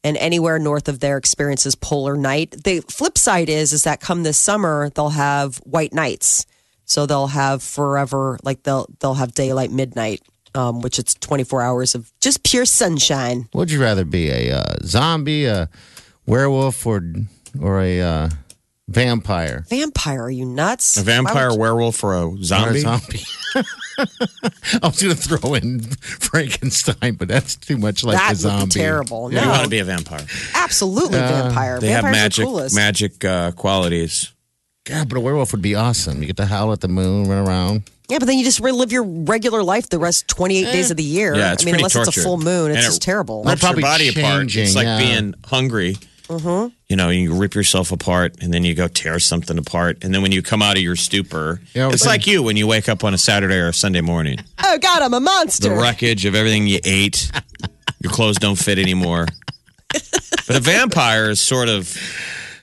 and 0.03 0.17
anywhere 0.17 0.57
north 0.57 0.87
of 0.87 0.99
there 0.99 1.17
experiences 1.17 1.75
polar 1.75 2.17
night. 2.17 2.63
The 2.63 2.81
flip 2.81 3.17
side 3.17 3.49
is, 3.49 3.73
is 3.73 3.83
that 3.83 3.99
come 3.99 4.23
this 4.23 4.37
summer, 4.37 4.89
they'll 4.89 5.09
have 5.09 5.57
white 5.57 5.93
nights. 5.93 6.47
So 6.85 7.05
they'll 7.05 7.27
have 7.27 7.63
forever, 7.63 8.39
like 8.43 8.63
they'll 8.63 8.87
they'll 8.99 9.15
have 9.15 9.33
daylight 9.33 9.71
midnight, 9.71 10.21
um, 10.53 10.81
which 10.81 10.99
it's 10.99 11.15
24 11.15 11.61
hours 11.61 11.95
of 11.95 12.11
just 12.19 12.43
pure 12.43 12.65
sunshine. 12.65 13.49
Would 13.53 13.71
you 13.71 13.81
rather 13.81 14.05
be 14.05 14.29
a 14.29 14.51
uh, 14.51 14.75
zombie, 14.83 15.45
a 15.45 15.67
werewolf, 16.27 16.85
or 16.85 17.01
or 17.59 17.81
a 17.81 18.01
uh, 18.01 18.29
vampire? 18.87 19.65
Vampire, 19.69 20.23
are 20.23 20.29
you 20.31 20.45
nuts? 20.45 20.97
A 20.97 21.01
vampire, 21.03 21.47
Why 21.47 21.51
would- 21.51 21.59
werewolf, 21.59 22.03
or 22.03 22.13
a 22.13 22.27
Or 22.29 22.35
a 22.35 22.43
zombie? 22.43 22.79
zombie. 22.79 23.23
I 23.97 24.87
was 24.87 25.01
going 25.01 25.15
to 25.15 25.21
throw 25.21 25.53
in 25.53 25.79
Frankenstein, 26.01 27.15
but 27.15 27.27
that's 27.27 27.55
too 27.55 27.77
much 27.77 28.03
like 28.03 28.17
that 28.17 28.33
a 28.33 28.35
zombie. 28.35 28.61
would 28.63 28.73
be 28.73 28.79
terrible. 28.79 29.31
You 29.31 29.37
want 29.39 29.63
to 29.63 29.69
be 29.69 29.79
a 29.79 29.85
vampire. 29.85 30.25
absolutely 30.53 31.17
vampire. 31.19 31.79
They 31.79 31.87
have 31.89 32.03
Vampires 32.03 32.17
are 32.17 32.23
magic 32.23 32.45
coolest. 32.45 32.75
magic 32.75 33.25
uh, 33.25 33.51
qualities. 33.51 34.33
God, 34.85 35.09
but 35.09 35.17
a 35.17 35.21
werewolf 35.21 35.51
would 35.51 35.61
be 35.61 35.73
awesome. 35.75 36.21
You 36.21 36.27
get 36.27 36.37
to 36.37 36.45
howl 36.45 36.71
at 36.73 36.81
the 36.81 36.87
moon, 36.87 37.27
run 37.27 37.47
around. 37.47 37.83
Yeah, 38.07 38.19
but 38.19 38.25
then 38.27 38.37
you 38.37 38.43
just 38.43 38.59
relive 38.59 38.91
your 38.91 39.03
regular 39.03 39.63
life 39.63 39.89
the 39.89 39.97
rest 39.97 40.27
28 40.27 40.63
days 40.65 40.91
of 40.91 40.97
the 40.97 41.03
year. 41.03 41.33
Yeah, 41.33 41.53
it's 41.53 41.63
I 41.63 41.65
mean, 41.65 41.73
pretty 41.73 41.83
unless 41.95 42.07
it's 42.07 42.17
a 42.17 42.21
full 42.21 42.37
moon, 42.37 42.69
it's 42.69 42.77
And 42.77 42.83
it 42.85 42.87
just 42.87 43.01
terrible. 43.01 43.41
Well, 43.41 43.53
rips 43.53 43.63
your 43.63 43.69
probably 43.69 43.81
body 43.81 44.09
apart. 44.09 44.55
It's 44.55 44.75
like 44.75 44.85
yeah. 44.85 44.97
being 44.99 45.33
hungry. 45.45 45.95
Mm-hmm. 46.27 46.73
You 46.89 46.95
know, 46.95 47.09
you 47.09 47.33
rip 47.35 47.53
yourself 47.55 47.91
apart 47.91 48.35
and 48.41 48.53
then 48.53 48.63
you 48.63 48.73
go 48.73 48.87
tear 48.87 49.19
something 49.19 49.57
apart. 49.57 50.03
And 50.03 50.13
then 50.13 50.21
when 50.21 50.31
you 50.31 50.41
come 50.41 50.61
out 50.61 50.75
of 50.77 50.81
your 50.83 50.95
stupor, 50.95 51.61
Yeah, 51.73 51.89
it's 51.91 52.05
like 52.05 52.25
you 52.27 52.41
when 52.43 52.57
you 52.57 52.65
wake 52.67 52.89
up 52.89 53.03
on 53.03 53.13
a 53.13 53.17
Saturday 53.17 53.55
or 53.57 53.67
a 53.67 53.73
Sunday 53.73 54.01
morning. 54.01 54.37
oh, 54.63 54.77
God, 54.79 55.01
I'm 55.01 55.13
a 55.13 55.19
monster. 55.19 55.69
The 55.69 55.75
wreckage 55.75 56.25
of 56.25 56.33
everything 56.35 56.67
you 56.67 56.79
ate, 56.83 57.31
your 58.01 58.11
clothes 58.11 58.37
don't 58.37 58.57
fit 58.57 58.79
anymore. 58.79 59.27
But 60.47 60.57
a 60.57 60.59
vampire 60.59 61.29
is 61.29 61.39
sort 61.39 61.69
of 61.69 61.95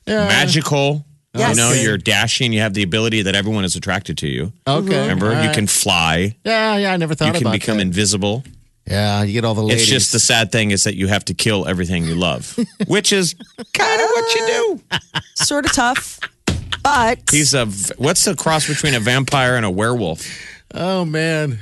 magical. 0.07 1.05
Yes. 1.35 1.57
You 1.57 1.63
know, 1.63 1.73
you're 1.73 1.99
dashing. 1.99 2.53
You 2.53 2.61
have 2.61 2.75
the 2.75 2.83
ability 2.83 3.23
that 3.23 3.35
everyone 3.35 3.65
is 3.65 3.75
attracted 3.75 4.19
to 4.19 4.29
you. 4.29 4.53
Okay. 4.67 5.01
Remember, 5.03 5.35
all 5.35 5.43
you 5.45 5.51
can 5.51 5.67
fly. 5.67 6.37
Yeah, 6.45 6.77
yeah, 6.77 6.93
I 6.93 6.97
never 6.99 7.15
thought 7.15 7.35
You 7.35 7.41
can 7.41 7.51
become 7.53 7.79
that. 7.79 7.83
invisible. 7.83 8.45
Yeah, 8.87 9.23
you 9.23 9.33
get 9.33 9.45
all 9.45 9.55
the 9.55 9.63
ladies. 9.63 9.83
It's 9.83 9.91
just 9.91 10.13
the 10.13 10.19
sad 10.19 10.51
thing 10.53 10.71
is 10.71 10.85
that 10.85 10.95
you 10.95 11.07
have 11.09 11.25
to 11.27 11.35
kill 11.35 11.67
everything 11.67 12.05
you 12.05 12.15
love, 12.15 12.59
which 12.87 13.13
is 13.13 13.35
kind 13.75 14.01
of 14.01 14.09
what 14.11 14.35
you 14.35 14.47
do. 14.47 14.99
Sort 15.35 15.67
of 15.67 15.73
tough. 15.73 16.21
But 16.83 17.21
He's 17.31 17.55
a 17.55 17.67
what's 17.97 18.25
the 18.25 18.35
cross 18.35 18.67
between 18.67 18.95
a 18.95 19.01
vampire 19.01 19.57
and 19.57 19.65
a 19.65 19.71
werewolf? 19.71 20.27
Oh 20.75 21.05
man, 21.05 21.61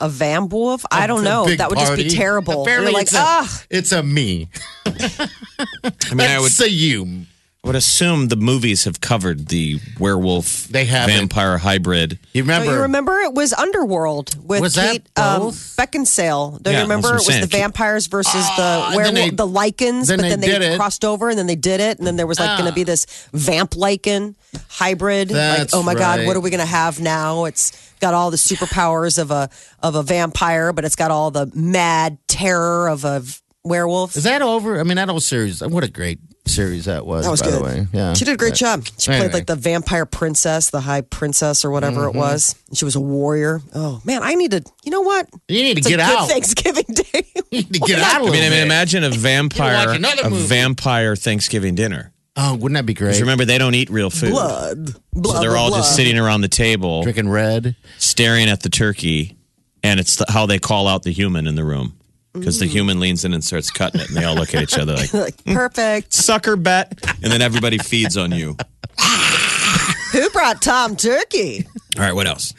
a 0.00 0.08
vamp 0.08 0.52
wolf? 0.52 0.84
I 0.90 1.06
don't 1.06 1.22
know. 1.22 1.46
That 1.46 1.70
would 1.70 1.78
just 1.78 1.96
be 1.96 2.08
terrible. 2.08 2.62
Apparently 2.62 2.92
You're 2.92 2.98
like, 2.98 3.06
it's 3.06 3.14
a, 3.14 3.20
ah, 3.20 3.62
it's 3.70 3.92
a 3.92 4.02
me. 4.02 4.48
I 4.86 6.14
mean, 6.14 6.28
I 6.28 6.40
would 6.40 6.52
say 6.52 6.66
a 6.66 7.26
you. 7.62 7.68
would 7.68 7.76
assume 7.76 8.28
the 8.28 8.36
movies 8.36 8.84
have 8.84 9.00
covered 9.00 9.48
the 9.48 9.78
werewolf 9.98 10.66
They 10.68 10.84
haven't. 10.84 11.14
vampire 11.16 11.58
hybrid. 11.58 12.18
You 12.32 12.42
don't 12.42 12.48
remember? 12.48 12.72
you 12.76 12.82
remember 12.82 13.18
it 13.20 13.34
was 13.34 13.52
Underworld 13.52 14.34
with 14.46 14.60
Was 14.60 14.74
that 14.74 14.92
Kate 14.92 15.08
um, 15.18 15.40
both? 15.42 15.76
Beckinsale? 15.76 16.60
Don't 16.62 16.72
Yeah, 16.72 16.78
you 16.80 16.84
remember? 16.84 17.08
It 17.08 17.12
that's 17.12 17.26
was 17.26 17.28
what 17.28 17.34
I'm 17.36 17.40
the 17.42 17.50
saying. 17.50 17.62
vampires 17.62 18.06
versus 18.08 18.32
the 18.56 18.62
Ah, 18.62 18.92
and 18.96 19.04
then 19.04 19.14
werewolf, 19.14 19.30
they- 19.30 19.36
the 19.36 19.46
lycans, 19.46 20.06
then 20.08 20.18
but 20.18 20.28
then 20.28 20.40
they 20.40 20.46
did 20.48 20.62
it. 20.62 20.76
crossed 20.76 21.04
over 21.04 21.28
and 21.28 21.38
then 21.38 21.46
they 21.46 21.56
did 21.56 21.80
it, 21.80 21.98
and 21.98 22.06
then 22.06 22.16
there 22.16 22.26
was 22.26 22.38
like 22.40 22.58
going 22.58 22.68
to 22.68 22.74
be 22.74 22.84
this 22.84 23.06
vamp 23.32 23.72
lycan 23.72 24.34
hybrid. 24.68 25.30
like, 25.30 25.68
oh 25.72 25.82
my 25.82 25.94
god, 25.94 26.18
right. 26.18 26.26
what 26.26 26.36
are 26.36 26.40
we 26.40 26.50
going 26.50 26.60
to 26.60 26.66
have 26.66 27.00
now? 27.00 27.44
It's 27.44 27.72
got 28.00 28.12
all 28.14 28.30
the 28.32 28.36
superpowers 28.36 29.18
of 29.20 29.30
a 29.30 29.48
of 29.82 29.94
a 29.94 30.02
vampire, 30.02 30.72
but 30.72 30.84
it's 30.84 30.96
got 30.96 31.10
all 31.12 31.30
the 31.30 31.50
mad 31.54 32.18
terror 32.26 32.88
of 32.88 33.04
a 33.04 33.20
v- 33.20 33.38
werewolf. 33.64 34.16
Is 34.16 34.24
that 34.24 34.42
over? 34.42 34.78
I 34.80 34.82
mean, 34.82 34.96
that 34.96 35.08
whole 35.08 35.20
series. 35.20 35.62
What 35.62 35.84
a 35.84 35.88
great 35.90 36.18
series 36.46 36.86
that 36.86 37.06
was. 37.06 37.24
That 37.24 37.30
was 37.30 37.40
by 37.42 37.50
good. 37.50 37.58
the 37.60 37.64
way. 37.64 37.86
Yeah, 37.92 38.14
She 38.14 38.24
did 38.24 38.34
a 38.34 38.36
great 38.36 38.54
job. 38.54 38.84
She 38.98 39.06
played 39.12 39.32
like 39.32 39.46
the 39.46 39.54
vampire 39.56 40.06
princess, 40.06 40.70
the 40.70 40.80
high 40.80 41.02
princess, 41.02 41.64
or 41.64 41.70
whatever 41.70 42.00
Mm-hmm. 42.02 42.16
it 42.16 42.20
was. 42.20 42.54
And 42.68 42.76
she 42.76 42.84
was 42.84 42.96
a 42.96 43.00
warrior. 43.00 43.60
Oh 43.74 44.00
man, 44.04 44.22
I 44.22 44.34
need 44.34 44.50
to. 44.52 44.62
You 44.84 44.90
know 44.90 45.02
what? 45.02 45.28
You 45.48 45.62
need 45.62 45.74
to 45.74 45.78
It's 45.78 45.88
get 45.88 46.00
a 46.00 46.02
good 46.04 46.18
out. 46.18 46.28
Thanksgiving 46.28 46.84
Day. 46.92 47.24
You 47.52 47.60
need 47.60 47.74
to 47.74 47.80
get 47.80 47.98
out 47.98 48.14
a 48.14 48.16
I 48.16 48.18
little 48.20 48.32
mean, 48.34 48.44
I 48.44 48.48
mean, 48.48 48.62
imagine 48.62 49.04
a 49.04 49.10
vampire, 49.10 49.86
watch 49.86 49.96
another 49.98 50.22
a 50.24 50.30
movie. 50.30 50.46
vampire 50.46 51.14
Thanksgiving 51.16 51.74
dinner. 51.74 52.12
Oh, 52.34 52.54
wouldn't 52.54 52.76
that 52.76 52.86
be 52.86 52.94
great? 52.94 53.08
Because 53.08 53.20
remember, 53.20 53.44
they 53.44 53.58
don't 53.58 53.74
eat 53.74 53.90
real 53.90 54.08
food, 54.08 54.30
blood, 54.30 54.94
blood. 55.12 55.34
so 55.36 55.40
they're 55.42 55.50
blood, 55.50 55.58
all 55.58 55.70
just 55.76 55.94
sitting 55.94 56.18
around 56.18 56.40
the 56.40 56.48
table, 56.48 57.02
Drinking 57.02 57.28
red. 57.28 57.76
staring 57.98 58.48
at 58.48 58.62
the 58.62 58.70
turkey, 58.70 59.36
and 59.82 60.00
it's 60.00 60.16
the, 60.16 60.24
how 60.30 60.46
they 60.46 60.58
call 60.58 60.88
out 60.88 61.02
the 61.02 61.12
human 61.12 61.46
in 61.46 61.56
the 61.56 61.64
room. 61.64 61.98
Because 62.32 62.56
Mm. 62.56 62.60
the 62.60 62.66
human 62.66 63.00
leans 63.00 63.24
in 63.24 63.34
and 63.34 63.44
starts 63.44 63.70
cutting 63.70 64.00
it, 64.00 64.08
and 64.08 64.16
they 64.16 64.24
all 64.24 64.34
look 64.34 64.54
at 64.54 64.62
each 64.62 64.78
other 64.78 64.94
like 64.94 65.12
Like, 65.14 65.44
perfect. 65.44 66.12
sucker 66.14 66.56
bet, 66.56 66.92
and 67.22 67.30
then 67.30 67.42
everybody 67.42 67.76
feeds 67.78 68.16
on 68.16 68.32
you. 68.32 68.56
Who 70.12 70.28
brought 70.30 70.60
Tom 70.62 70.96
Turkey? 70.96 71.66
All 71.96 72.02
right, 72.04 72.14
what 72.14 72.26
else? 72.26 72.52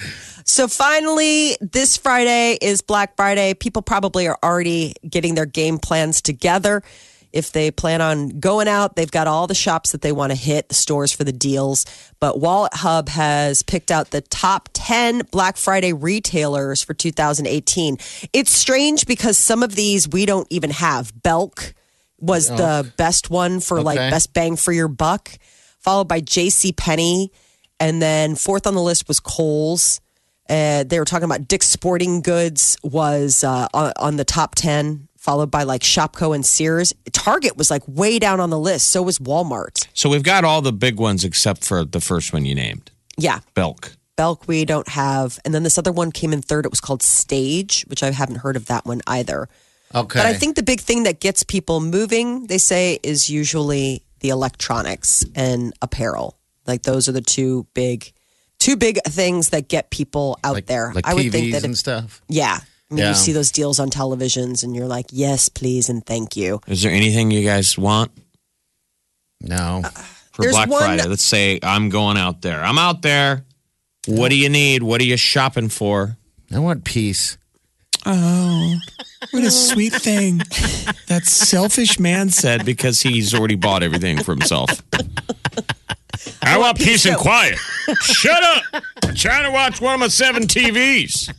So 0.46 0.68
finally, 0.68 1.56
this 1.62 1.98
Friday 1.98 2.58
is 2.62 2.82
Black 2.82 3.16
Friday. 3.16 3.54
People 3.54 3.82
probably 3.82 4.28
are 4.28 4.38
already 4.44 4.94
getting 5.10 5.36
their 5.36 5.46
game 5.46 5.78
plans 5.78 6.22
together. 6.22 6.84
If 7.34 7.52
they 7.52 7.72
plan 7.72 8.00
on 8.00 8.40
going 8.40 8.68
out, 8.68 8.96
they've 8.96 9.10
got 9.10 9.28
all 9.28 9.48
the 9.48 9.56
shops 9.56 9.92
that 9.92 10.02
they 10.04 10.12
want 10.12 10.32
to 10.32 10.38
hit, 10.38 10.70
the 10.70 10.76
stores 10.76 11.12
for 11.12 11.24
the 11.24 11.32
deals. 11.34 11.86
But 12.20 12.40
Wallet 12.40 12.76
Hub 12.76 13.10
has 13.10 13.64
picked 13.64 13.90
out 13.90 14.12
the 14.12 14.22
top 14.22 14.70
10 14.74 15.24
Black 15.32 15.58
Friday 15.58 15.94
retailers 15.94 16.84
for 16.84 16.94
2018. 16.94 17.98
It's 18.32 18.52
strange 18.52 19.08
because 19.08 19.38
some 19.38 19.64
of 19.64 19.74
these 19.76 20.08
we 20.08 20.26
don't 20.28 20.48
even 20.52 20.70
have. 20.70 21.12
Belk 21.24 21.74
was 22.20 22.50
the 22.58 22.92
best 22.98 23.30
one 23.30 23.60
for 23.60 23.82
like 23.82 23.98
best 23.98 24.34
bang 24.34 24.56
for 24.56 24.72
your 24.72 24.88
buck, 24.88 25.32
followed 25.80 26.08
by 26.08 26.22
J.C. 26.22 26.72
Penney, 26.72 27.32
and 27.80 28.02
then 28.02 28.36
fourth 28.36 28.66
on 28.66 28.76
the 28.76 28.82
list 28.82 29.08
was 29.08 29.20
Kohl's. 29.20 30.00
Uh, 30.50 30.84
they 30.84 31.00
were 31.00 31.06
talking 31.06 31.26
about 31.26 31.48
Dick's 31.48 31.68
Sporting 31.68 32.22
Goods 32.22 32.78
was 32.84 33.44
uh, 33.44 33.68
on, 33.74 33.92
on 33.98 34.16
the 34.18 34.26
top 34.26 34.56
ten, 34.56 35.08
followed 35.24 35.50
by 35.50 35.64
like 35.64 35.82
Shopko 35.82 36.36
and 36.36 36.46
Sears. 36.46 36.94
Target 37.14 37.56
was 37.56 37.72
like 37.72 37.82
way 37.88 38.20
down 38.20 38.42
on 38.42 38.50
the 38.50 38.60
list. 38.60 38.90
So 38.90 39.02
was 39.02 39.20
Walmart. 39.20 39.88
So 39.94 40.10
we've 40.10 40.22
got 40.22 40.44
all 40.44 40.62
the 40.62 40.74
big 40.74 41.00
ones 41.00 41.24
except 41.24 41.64
for 41.64 41.86
the 41.86 42.02
first 42.02 42.34
one 42.34 42.44
you 42.44 42.54
named, 42.54 42.92
Yeah, 43.18 43.40
Belk. 43.54 43.96
Belk 44.18 44.48
we 44.48 44.66
don't 44.66 44.90
have, 44.90 45.40
and 45.46 45.56
then 45.56 45.64
this 45.64 45.78
other 45.78 45.94
one 45.94 46.12
came 46.12 46.34
in 46.34 46.42
third. 46.42 46.66
It 46.66 46.72
was 46.72 46.82
called 46.82 47.02
Stage, 47.02 47.84
which 47.88 48.04
I 48.04 48.12
haven't 48.12 48.40
heard 48.40 48.58
of 48.58 48.66
that 48.66 48.86
one 48.86 49.02
either. 49.08 49.48
Okay. 49.96 50.20
But 50.20 50.26
I 50.26 50.34
think 50.34 50.56
the 50.56 50.62
big 50.62 50.82
thing 50.82 51.04
that 51.04 51.20
gets 51.22 51.42
people 51.44 51.80
moving, 51.80 52.48
they 52.48 52.58
say, 52.58 53.00
is 53.02 53.30
usually 53.30 54.04
the 54.20 54.30
electronics 54.30 55.26
and 55.36 55.74
apparel. 55.82 56.38
Like 56.68 56.84
those 56.84 57.08
are 57.08 57.12
the 57.14 57.22
two 57.22 57.66
big, 57.74 58.12
two 58.60 58.76
big 58.76 59.00
things 59.08 59.50
that 59.50 59.68
get 59.70 59.90
people 59.90 60.38
out 60.44 60.54
like, 60.56 60.66
there. 60.66 60.92
like 60.94 61.08
I 61.08 61.14
would 61.14 61.26
TVs 61.26 61.32
think 61.32 61.54
that, 61.54 61.64
and 61.64 61.78
stuff. 61.78 62.22
yeah. 62.28 62.60
I 62.92 62.96
mean, 62.96 63.04
Yeah. 63.04 63.10
you 63.10 63.16
see 63.16 63.32
those 63.32 63.52
deals 63.52 63.80
on 63.80 63.90
televisions, 63.90 64.64
and 64.64 64.76
you're 64.76 64.88
like, 64.88 65.08
yes, 65.12 65.50
please, 65.50 65.90
and 65.90 66.06
thank 66.06 66.36
you. 66.36 66.62
Is 66.68 66.84
there 66.84 66.92
anything 66.92 67.32
you 67.32 67.44
guys 67.44 67.78
want 67.78 68.12
No. 69.42 69.82
Uh, 69.84 69.90
for 70.32 70.50
Black 70.50 70.70
one- 70.70 70.82
Friday? 70.84 71.08
Let's 71.08 71.24
say 71.24 71.60
I'm 71.64 71.90
going 71.90 72.18
out 72.18 72.42
there. 72.42 72.64
I'm 72.64 72.78
out 72.78 73.02
there. 73.02 73.46
What 74.08 74.30
do 74.30 74.36
you 74.36 74.50
need? 74.50 74.84
What 74.84 75.00
are 75.02 75.06
you 75.06 75.18
shopping 75.18 75.70
for? 75.70 76.18
I 76.54 76.60
want 76.60 76.84
peace. 76.84 77.38
Oh, 78.06 78.76
what 79.32 79.44
a 79.44 79.50
sweet 79.50 79.94
thing. 79.94 80.40
That 81.08 81.22
selfish 81.26 81.98
man 82.00 82.30
said 82.32 82.66
because 82.66 83.02
he's 83.02 83.34
already 83.34 83.56
bought 83.56 83.82
everything 83.82 84.22
for 84.22 84.34
himself. 84.34 84.70
I 86.42 86.58
want 86.58 86.78
peace 86.78 87.06
and 87.06 87.16
quiet. 87.16 87.58
Shut 88.02 88.44
up. 88.44 88.84
I'm 89.04 89.16
trying 89.16 89.44
to 89.46 89.52
watch 89.52 89.80
one 89.80 89.94
of 89.94 90.00
my 90.02 90.10
seven 90.10 90.44
TVs. 90.44 91.34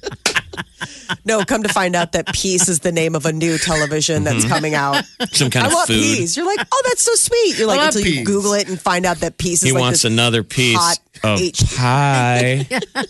No, 1.25 1.45
come 1.45 1.63
to 1.63 1.69
find 1.69 1.97
out 1.97 2.13
that 2.13 2.33
Peace 2.33 2.69
is 2.69 2.81
the 2.81 2.93
name 2.93 3.15
of 3.15 3.27
a 3.27 3.33
new 3.33 3.59
television 3.59 4.25
that's 4.25 4.45
mm-hmm. 4.45 4.49
coming 4.49 4.75
out. 4.75 5.05
Some 5.33 5.51
kind 5.51 5.67
I 5.67 5.69
of 5.69 5.75
want 5.75 5.89
food. 5.89 6.37
You're 6.37 6.47
like, 6.47 6.67
oh, 6.71 6.83
that's 6.87 7.03
so 7.03 7.15
sweet. 7.15 7.59
You're 7.59 7.69
like, 7.69 7.79
love 7.79 7.89
until 7.89 8.03
you 8.03 8.19
Peas. 8.19 8.27
Google 8.27 8.53
it 8.55 8.69
and 8.69 8.81
find 8.81 9.07
out 9.07 9.19
that 9.19 9.39
Peace 9.39 9.63
is 9.63 9.69
He 9.69 9.73
like 9.73 9.81
wants 9.81 10.03
this 10.03 10.13
another 10.13 10.43
piece 10.43 10.77
hot 10.79 10.99
of 11.25 11.41
H- 11.41 11.75
pie. 11.77 12.67
Are 12.95 13.05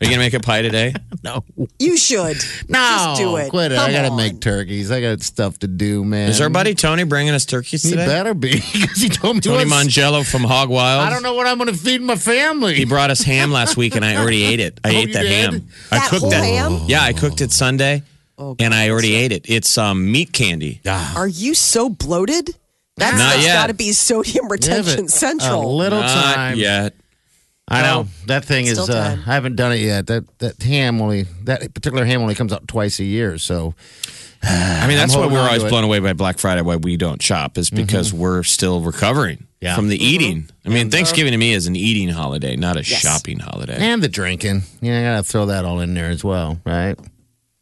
you 0.00 0.06
gonna 0.08 0.18
make 0.18 0.34
a 0.34 0.40
pie 0.40 0.62
today? 0.62 0.94
No. 1.24 1.42
You 1.80 1.96
should. 1.96 2.36
No. 2.68 2.78
Just 2.78 3.20
do 3.20 3.36
it. 3.38 3.50
Quit 3.50 3.72
it. 3.72 3.78
I 3.78 3.90
got 3.90 4.02
to 4.02 4.10
on. 4.10 4.16
make 4.16 4.40
turkeys. 4.40 4.92
I 4.92 5.00
got 5.00 5.22
stuff 5.22 5.58
to 5.60 5.66
do, 5.66 6.04
man. 6.04 6.28
Is 6.28 6.40
our 6.40 6.48
buddy 6.48 6.72
Tony 6.76 7.02
bringing 7.02 7.34
us 7.34 7.44
turkeys 7.44 7.82
He 7.82 7.90
today? 7.90 8.06
better 8.06 8.32
be 8.32 8.52
because 8.72 9.00
he 9.02 9.08
told 9.08 9.34
me 9.36 9.40
Tony 9.40 9.64
what's- 9.68 9.72
Mangello 9.88 10.24
from 10.24 10.44
Hog 10.44 10.68
Wild. 10.68 11.04
I 11.04 11.10
don't 11.10 11.24
know 11.24 11.34
what 11.34 11.48
I'm 11.48 11.58
going 11.58 11.72
to 11.72 11.76
feed 11.76 12.00
my 12.00 12.14
family. 12.14 12.74
He 12.74 12.84
brought 12.84 13.10
us 13.10 13.22
ham 13.22 13.50
last 13.50 13.76
week, 13.76 13.96
and 13.96 14.04
I 14.04 14.14
already 14.16 14.44
ate 14.44 14.60
it. 14.60 14.78
I 14.84 14.90
Oh, 14.90 14.98
ate 14.98 15.08
you 15.08 15.14
that 15.14 15.22
did? 15.22 15.32
ham. 15.32 15.68
I 15.90 15.98
That 15.98 16.10
cooked 16.10 16.20
whole 16.20 16.30
that. 16.30 16.44
ham? 16.44 16.80
Yeah, 16.86 17.00
I 17.02 17.12
cooked 17.12 17.40
it 17.40 17.50
Sunday, 17.50 18.04
Oh, 18.38 18.54
and 18.60 18.72
I 18.72 18.90
already 18.90 19.16
ate 19.16 19.32
it. 19.32 19.46
It's 19.50 19.76
um, 19.78 20.12
meat 20.12 20.32
candy. 20.32 20.80
Are 20.86 21.26
you 21.26 21.54
so 21.54 21.88
bloated? 21.88 22.50
That's 22.98 23.18
Not 23.18 23.38
yet. 23.40 23.54
got 23.54 23.66
to 23.66 23.74
be 23.74 23.90
sodium 23.90 24.44
Give 24.44 24.52
retention 24.52 25.04
it 25.06 25.10
central. 25.10 25.64
A 25.64 25.74
little 25.74 25.98
Not 26.00 26.34
time. 26.36 26.56
yet. 26.58 26.94
I 27.68 27.82
know 27.82 28.06
that 28.26 28.44
thing 28.44 28.66
is. 28.66 28.78
Uh. 28.78 29.16
I 29.26 29.32
haven't 29.32 29.56
done 29.56 29.72
it 29.72 29.80
yet. 29.80 30.06
That 30.06 30.24
that 30.38 30.62
ham 30.62 31.00
only 31.00 31.22
that 31.44 31.60
particular 31.74 32.04
ham 32.04 32.20
only 32.22 32.34
comes 32.36 32.52
out 32.52 32.66
twice 32.68 33.00
a 33.00 33.04
year. 33.04 33.38
So 33.38 33.74
I 34.42 34.86
mean, 34.86 34.96
that's 34.96 35.16
why 35.16 35.26
we're 35.26 35.40
always 35.40 35.64
blown 35.64 35.82
away 35.84 35.98
by 35.98 36.12
Black 36.12 36.38
Friday. 36.38 36.62
Why 36.62 36.76
we 36.76 36.96
don't 36.96 37.20
shop 37.20 37.58
is 37.58 37.68
because 37.70 38.12
we're 38.12 38.44
still 38.44 38.80
recovering 38.82 39.46
Yeah. 39.60 39.74
from 39.74 39.88
the 39.88 39.96
eating. 40.02 40.48
I 40.64 40.68
mean, 40.68 40.90
Thanksgiving 40.90 41.32
to 41.32 41.38
me 41.38 41.52
is 41.54 41.66
an 41.66 41.74
eating 41.74 42.08
holiday, 42.08 42.54
not 42.54 42.76
a 42.76 42.82
shopping 42.84 43.40
holiday. 43.40 43.76
and 43.78 44.00
the 44.02 44.08
drinking. 44.08 44.62
Yeah, 44.80 45.00
I 45.00 45.02
got 45.02 45.16
to 45.16 45.22
throw 45.24 45.46
that 45.46 45.64
all 45.64 45.80
in 45.80 45.94
there 45.94 46.10
as 46.10 46.22
well, 46.22 46.60
right? 46.64 46.96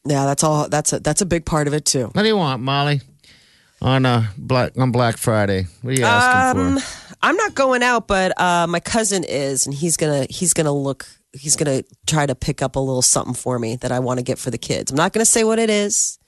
Yeah, 0.07 0.27
that's 0.27 0.45
all. 0.45 0.69
That's 0.69 0.93
a 0.93 1.01
that's 1.01 1.23
a 1.23 1.27
big 1.27 1.47
part 1.47 1.67
of 1.67 1.73
it 1.73 1.87
too. 1.87 2.07
What 2.13 2.21
do 2.23 2.29
you 2.29 2.37
want, 2.37 2.61
Molly? 2.63 3.01
On 3.81 4.05
uh 4.05 4.25
black 4.37 4.79
on 4.79 4.93
Black 4.93 5.17
Friday. 5.17 5.67
What 5.83 5.95
are 5.95 5.99
you 5.99 6.05
asking 6.05 6.61
Um, 6.61 6.79
for? 6.79 7.04
I'm 7.25 7.37
not 7.37 7.54
going 7.54 7.83
out, 7.83 8.07
but 8.07 8.38
uh, 8.38 8.66
my 8.66 8.81
cousin 8.81 9.25
is, 9.25 9.64
and 9.64 9.75
he's 9.75 9.97
gonna 9.97 10.26
he's 10.28 10.52
gonna 10.52 10.75
look. 10.75 11.07
He's 11.33 11.57
gonna 11.57 11.83
try 12.07 12.26
to 12.26 12.35
pick 12.35 12.61
up 12.61 12.76
a 12.76 12.81
little 12.81 13.00
something 13.00 13.33
for 13.33 13.59
me 13.59 13.76
that 13.76 13.90
I 13.90 14.00
want 14.00 14.19
to 14.19 14.23
get 14.23 14.38
for 14.38 14.50
the 14.50 14.59
kids. 14.59 14.90
I'm 14.90 14.99
not 14.99 15.14
gonna 15.14 15.25
say 15.25 15.43
what 15.43 15.59
it 15.59 15.71
is 15.71 16.19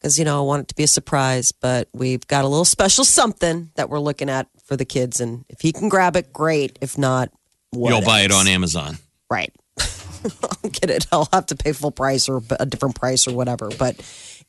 because 0.00 0.18
you 0.18 0.24
know 0.24 0.38
I 0.38 0.46
want 0.46 0.62
it 0.62 0.68
to 0.68 0.74
be 0.74 0.84
a 0.84 0.88
surprise. 0.88 1.52
But 1.52 1.90
we've 1.92 2.26
got 2.28 2.46
a 2.46 2.48
little 2.48 2.64
special 2.64 3.04
something 3.04 3.72
that 3.74 3.90
we're 3.90 4.00
looking 4.00 4.30
at 4.30 4.48
for 4.64 4.74
the 4.74 4.86
kids, 4.86 5.20
and 5.20 5.44
if 5.50 5.60
he 5.60 5.70
can 5.70 5.90
grab 5.90 6.16
it, 6.16 6.32
great. 6.32 6.78
If 6.80 6.96
not, 6.96 7.30
what 7.68 7.90
You'll 7.90 8.00
buy 8.00 8.22
it 8.22 8.32
on 8.32 8.48
Amazon. 8.48 8.96
Right. 9.30 9.54
I'll 9.78 10.70
get 10.70 10.88
it. 10.88 11.06
I'll 11.12 11.28
have 11.30 11.44
to 11.46 11.56
pay 11.56 11.72
full 11.72 11.90
price 11.90 12.26
or 12.26 12.40
a 12.58 12.64
different 12.64 12.94
price 12.94 13.28
or 13.28 13.34
whatever. 13.34 13.70
But 13.78 14.00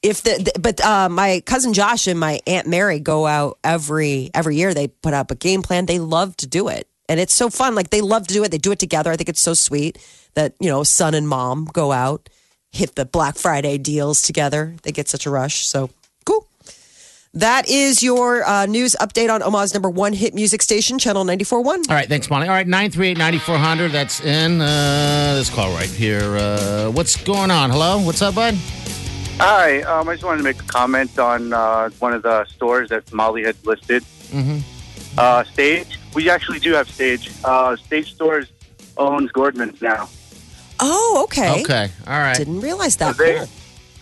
if 0.01 0.21
the, 0.23 0.51
the- 0.53 0.59
but 0.59 0.79
uh, 0.83 1.09
my 1.09 1.41
cousin 1.45 1.73
Josh 1.73 2.07
and 2.07 2.19
my 2.19 2.39
aunt 2.47 2.67
Mary 2.67 2.99
go 2.99 3.25
out 3.27 3.57
every 3.63 4.31
every 4.33 4.55
year. 4.55 4.73
They 4.73 4.87
put 4.87 5.13
up 5.13 5.31
a 5.31 5.35
game 5.35 5.61
plan. 5.61 5.85
They 5.85 5.99
love 5.99 6.35
to 6.37 6.47
do 6.47 6.67
it, 6.69 6.87
and 7.07 7.19
it's 7.19 7.33
so 7.33 7.49
fun. 7.49 7.75
Like 7.75 7.89
they 7.89 8.01
love 8.01 8.27
to 8.27 8.33
do 8.33 8.43
it. 8.43 8.51
They 8.51 8.57
do 8.57 8.71
it 8.71 8.79
together. 8.79 9.11
I 9.11 9.15
think 9.17 9.29
it's 9.29 9.41
so 9.41 9.53
sweet 9.53 9.97
that 10.35 10.53
you 10.59 10.69
know 10.69 10.83
son 10.83 11.13
and 11.13 11.27
mom 11.27 11.65
go 11.65 11.91
out, 11.91 12.29
hit 12.71 12.95
the 12.95 13.05
Black 13.05 13.35
Friday 13.35 13.77
deals 13.77 14.21
together. 14.21 14.75
They 14.83 14.91
get 14.91 15.07
such 15.09 15.25
a 15.25 15.29
rush. 15.29 15.65
So 15.65 15.89
cool. 16.25 16.47
That 17.35 17.69
is 17.69 18.01
your 18.01 18.43
uh, 18.43 18.65
news 18.65 18.95
update 18.99 19.29
on 19.31 19.43
Omaha's 19.43 19.73
number 19.73 19.89
one 19.89 20.13
hit 20.13 20.33
music 20.33 20.63
station, 20.63 20.97
Channel 20.97 21.25
94.1. 21.25 21.65
All 21.65 21.75
right, 21.89 22.07
thanks, 22.09 22.27
Molly. 22.27 22.47
All 22.47 22.53
right, 22.55 22.65
938-9400. 22.65 23.91
That's 23.91 24.19
in 24.21 24.59
uh, 24.59 25.35
this 25.35 25.49
call 25.51 25.71
right 25.73 25.87
here. 25.89 26.37
Uh, 26.37 26.89
what's 26.89 27.21
going 27.23 27.51
on? 27.51 27.69
Hello? 27.69 28.01
What's 28.01 28.23
up, 28.23 28.33
bud? 28.33 28.55
Hi, 29.41 29.81
um, 29.83 30.09
I 30.09 30.13
just 30.15 30.25
wanted 30.25 30.39
to 30.39 30.43
make 30.43 30.61
a 30.61 30.65
comment 30.65 31.17
on 31.17 31.53
uh, 31.53 31.89
one 31.99 32.13
of 32.13 32.23
the 32.23 32.43
stores 32.45 32.89
that 32.89 33.11
Molly 33.13 33.43
had 33.43 33.55
listed. 33.65 34.03
Mhm. 34.31 34.61
Uh, 35.17 35.43
Stage. 35.45 35.97
We 36.13 36.29
actually 36.29 36.59
do 36.59 36.73
have 36.73 36.89
Stage. 36.89 37.31
Uh, 37.43 37.75
Stage 37.77 38.13
Stores 38.13 38.47
owns 38.97 39.31
Gordman's 39.31 39.81
now. 39.81 40.09
Oh, 40.81 41.21
okay. 41.25 41.61
Okay, 41.61 41.89
all 42.07 42.19
right. 42.19 42.35
Didn't 42.37 42.59
realize 42.61 42.97
that. 42.97 43.17
They, 43.17 43.45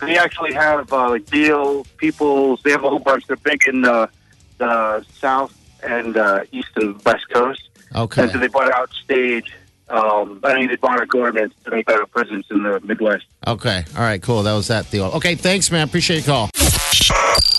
they 0.01 0.17
actually 0.17 0.53
have 0.53 0.91
uh, 0.91 1.09
like 1.09 1.25
Deal, 1.27 1.85
Peebles. 1.97 2.61
They 2.63 2.71
have 2.71 2.83
a 2.83 2.89
whole 2.89 2.99
bunch. 2.99 3.27
They're 3.27 3.35
big 3.37 3.67
in 3.67 3.81
the, 3.81 4.09
the 4.57 5.05
South 5.19 5.53
and 5.83 6.17
uh, 6.17 6.43
East 6.51 6.69
and 6.75 6.99
West 7.05 7.29
Coast. 7.29 7.61
Okay. 7.95 8.23
And 8.23 8.31
so 8.31 8.37
they 8.39 8.47
bought 8.47 8.71
out 8.71 8.91
Stage. 9.03 9.53
Um, 9.89 10.41
I 10.43 10.55
mean, 10.55 10.67
they 10.67 10.75
bought 10.75 10.99
out 11.01 11.07
Gordman's 11.07 11.53
to 11.63 11.71
make 11.71 11.85
that 11.87 12.01
a 12.01 12.07
presence 12.07 12.45
in 12.51 12.63
the 12.63 12.79
Midwest. 12.83 13.25
Okay, 13.45 13.85
all 13.95 14.01
right, 14.01 14.21
cool. 14.21 14.43
That 14.43 14.53
was 14.53 14.67
that 14.67 14.89
deal. 14.91 15.05
Okay, 15.05 15.35
thanks, 15.35 15.71
man. 15.71 15.87
Appreciate 15.87 16.25
your 16.25 16.35
call. 16.35 16.49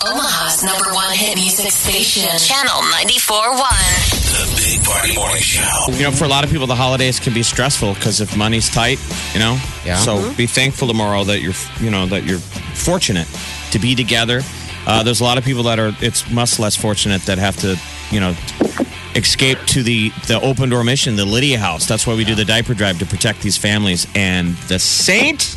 Omaha's 0.05 0.63
number 0.63 0.93
one 0.93 1.13
hit 1.15 1.35
music 1.35 1.71
station, 1.71 2.23
Channel 2.39 2.81
94.1. 2.93 4.19
The 4.29 4.55
Big 4.55 4.85
Party 4.85 5.15
Morning 5.15 5.41
Show. 5.41 5.91
You 5.91 6.03
know, 6.03 6.11
for 6.11 6.25
a 6.25 6.27
lot 6.27 6.43
of 6.43 6.51
people, 6.51 6.67
the 6.67 6.75
holidays 6.75 7.19
can 7.19 7.33
be 7.33 7.43
stressful 7.43 7.95
because 7.95 8.21
if 8.21 8.37
money's 8.37 8.69
tight, 8.69 8.99
you 9.33 9.39
know. 9.39 9.59
Yeah. 9.83 9.97
So 9.97 10.33
be 10.35 10.45
thankful 10.45 10.87
tomorrow 10.87 11.23
that 11.25 11.41
you're, 11.41 11.53
you 11.81 11.89
know, 11.89 12.05
that 12.07 12.23
you're 12.23 12.39
fortunate 12.39 13.27
to 13.71 13.79
be 13.79 13.95
together. 13.95 14.41
Uh, 14.87 15.03
there's 15.03 15.19
a 15.19 15.23
lot 15.23 15.37
of 15.37 15.43
people 15.43 15.63
that 15.63 15.79
are. 15.79 15.93
It's 15.99 16.29
much 16.31 16.59
less 16.59 16.75
fortunate 16.75 17.23
that 17.23 17.37
have 17.37 17.57
to, 17.57 17.77
you 18.11 18.19
know, 18.19 18.35
escape 19.15 19.57
to 19.67 19.83
the 19.83 20.09
the 20.27 20.39
open 20.41 20.69
door 20.69 20.83
mission, 20.83 21.15
the 21.15 21.25
Lydia 21.25 21.57
House. 21.59 21.87
That's 21.87 22.05
why 22.07 22.15
we 22.15 22.23
do 22.23 22.35
the 22.35 22.45
diaper 22.45 22.73
drive 22.73 22.99
to 22.99 23.05
protect 23.05 23.41
these 23.41 23.57
families. 23.57 24.07
And 24.15 24.55
the 24.67 24.79
saint 24.79 25.55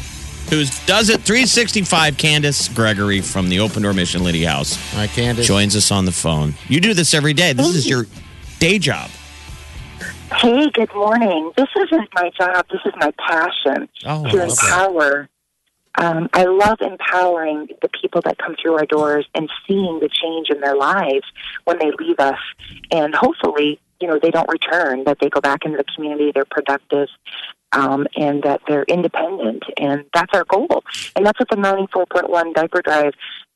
who 0.51 0.65
does 0.87 1.09
it 1.09 1.21
365, 1.23 2.19
Candace 2.19 2.69
Gregory 2.69 3.21
from 3.23 3.49
the 3.49 3.61
open 3.61 3.83
door 3.83 3.95
mission, 3.95 4.23
Lydia 4.25 4.51
House, 4.51 4.77
Hi, 4.93 5.07
Candace. 5.07 5.47
joins 5.47 5.75
us 5.77 5.91
on 5.91 6.05
the 6.05 6.13
phone. 6.13 6.55
You 6.69 6.81
do 6.81 6.93
this 6.95 7.15
every 7.15 7.33
day. 7.33 7.53
This 7.55 7.75
is 7.75 7.89
your 7.89 8.07
day 8.59 8.79
job. 8.79 9.09
Hey, 10.35 10.69
good 10.71 10.93
morning. 10.95 11.53
This 11.57 11.69
isn't 11.77 12.09
my 12.15 12.31
job. 12.39 12.67
This 12.71 12.81
is 12.87 12.93
my 12.97 13.13
passion 13.19 13.89
Oh, 14.07 14.25
to 14.25 14.43
okay. 14.43 14.45
empower. 14.51 15.29
Um, 15.97 16.29
I 16.33 16.45
love 16.45 16.79
empowering 16.81 17.69
the 17.83 17.89
people 17.89 18.23
that 18.23 18.39
come 18.39 18.57
through 18.61 18.75
our 18.75 18.87
doors 18.87 19.27
and 19.35 19.51
seeing 19.67 20.01
the 20.01 20.09
change 20.09 20.49
in 20.51 20.61
their 20.61 20.77
lives 20.77 21.25
when 21.65 21.79
they 21.79 21.91
leave 21.99 22.19
us. 22.19 22.39
And 22.91 23.15
hopefully, 23.15 23.79
you 24.01 24.09
know, 24.09 24.19
they 24.21 24.31
don't 24.31 24.49
return, 24.51 25.05
that 25.05 25.19
they 25.21 25.29
go 25.29 25.41
back 25.41 25.65
into 25.65 25.77
the 25.77 25.85
community, 25.95 26.33
they're 26.35 26.45
productive, 26.45 27.09
um, 27.73 28.07
and 28.17 28.43
that 28.43 28.61
they're 28.67 28.85
independent. 28.85 29.65
And 29.77 30.05
that's 30.15 30.33
our 30.35 30.45
goal. 30.45 30.83
And 31.15 31.27
that's 31.27 31.39
what 31.39 31.51
the 31.51 31.57
94.1 31.57 32.55
diaper 32.55 32.83
drive, 32.83 33.13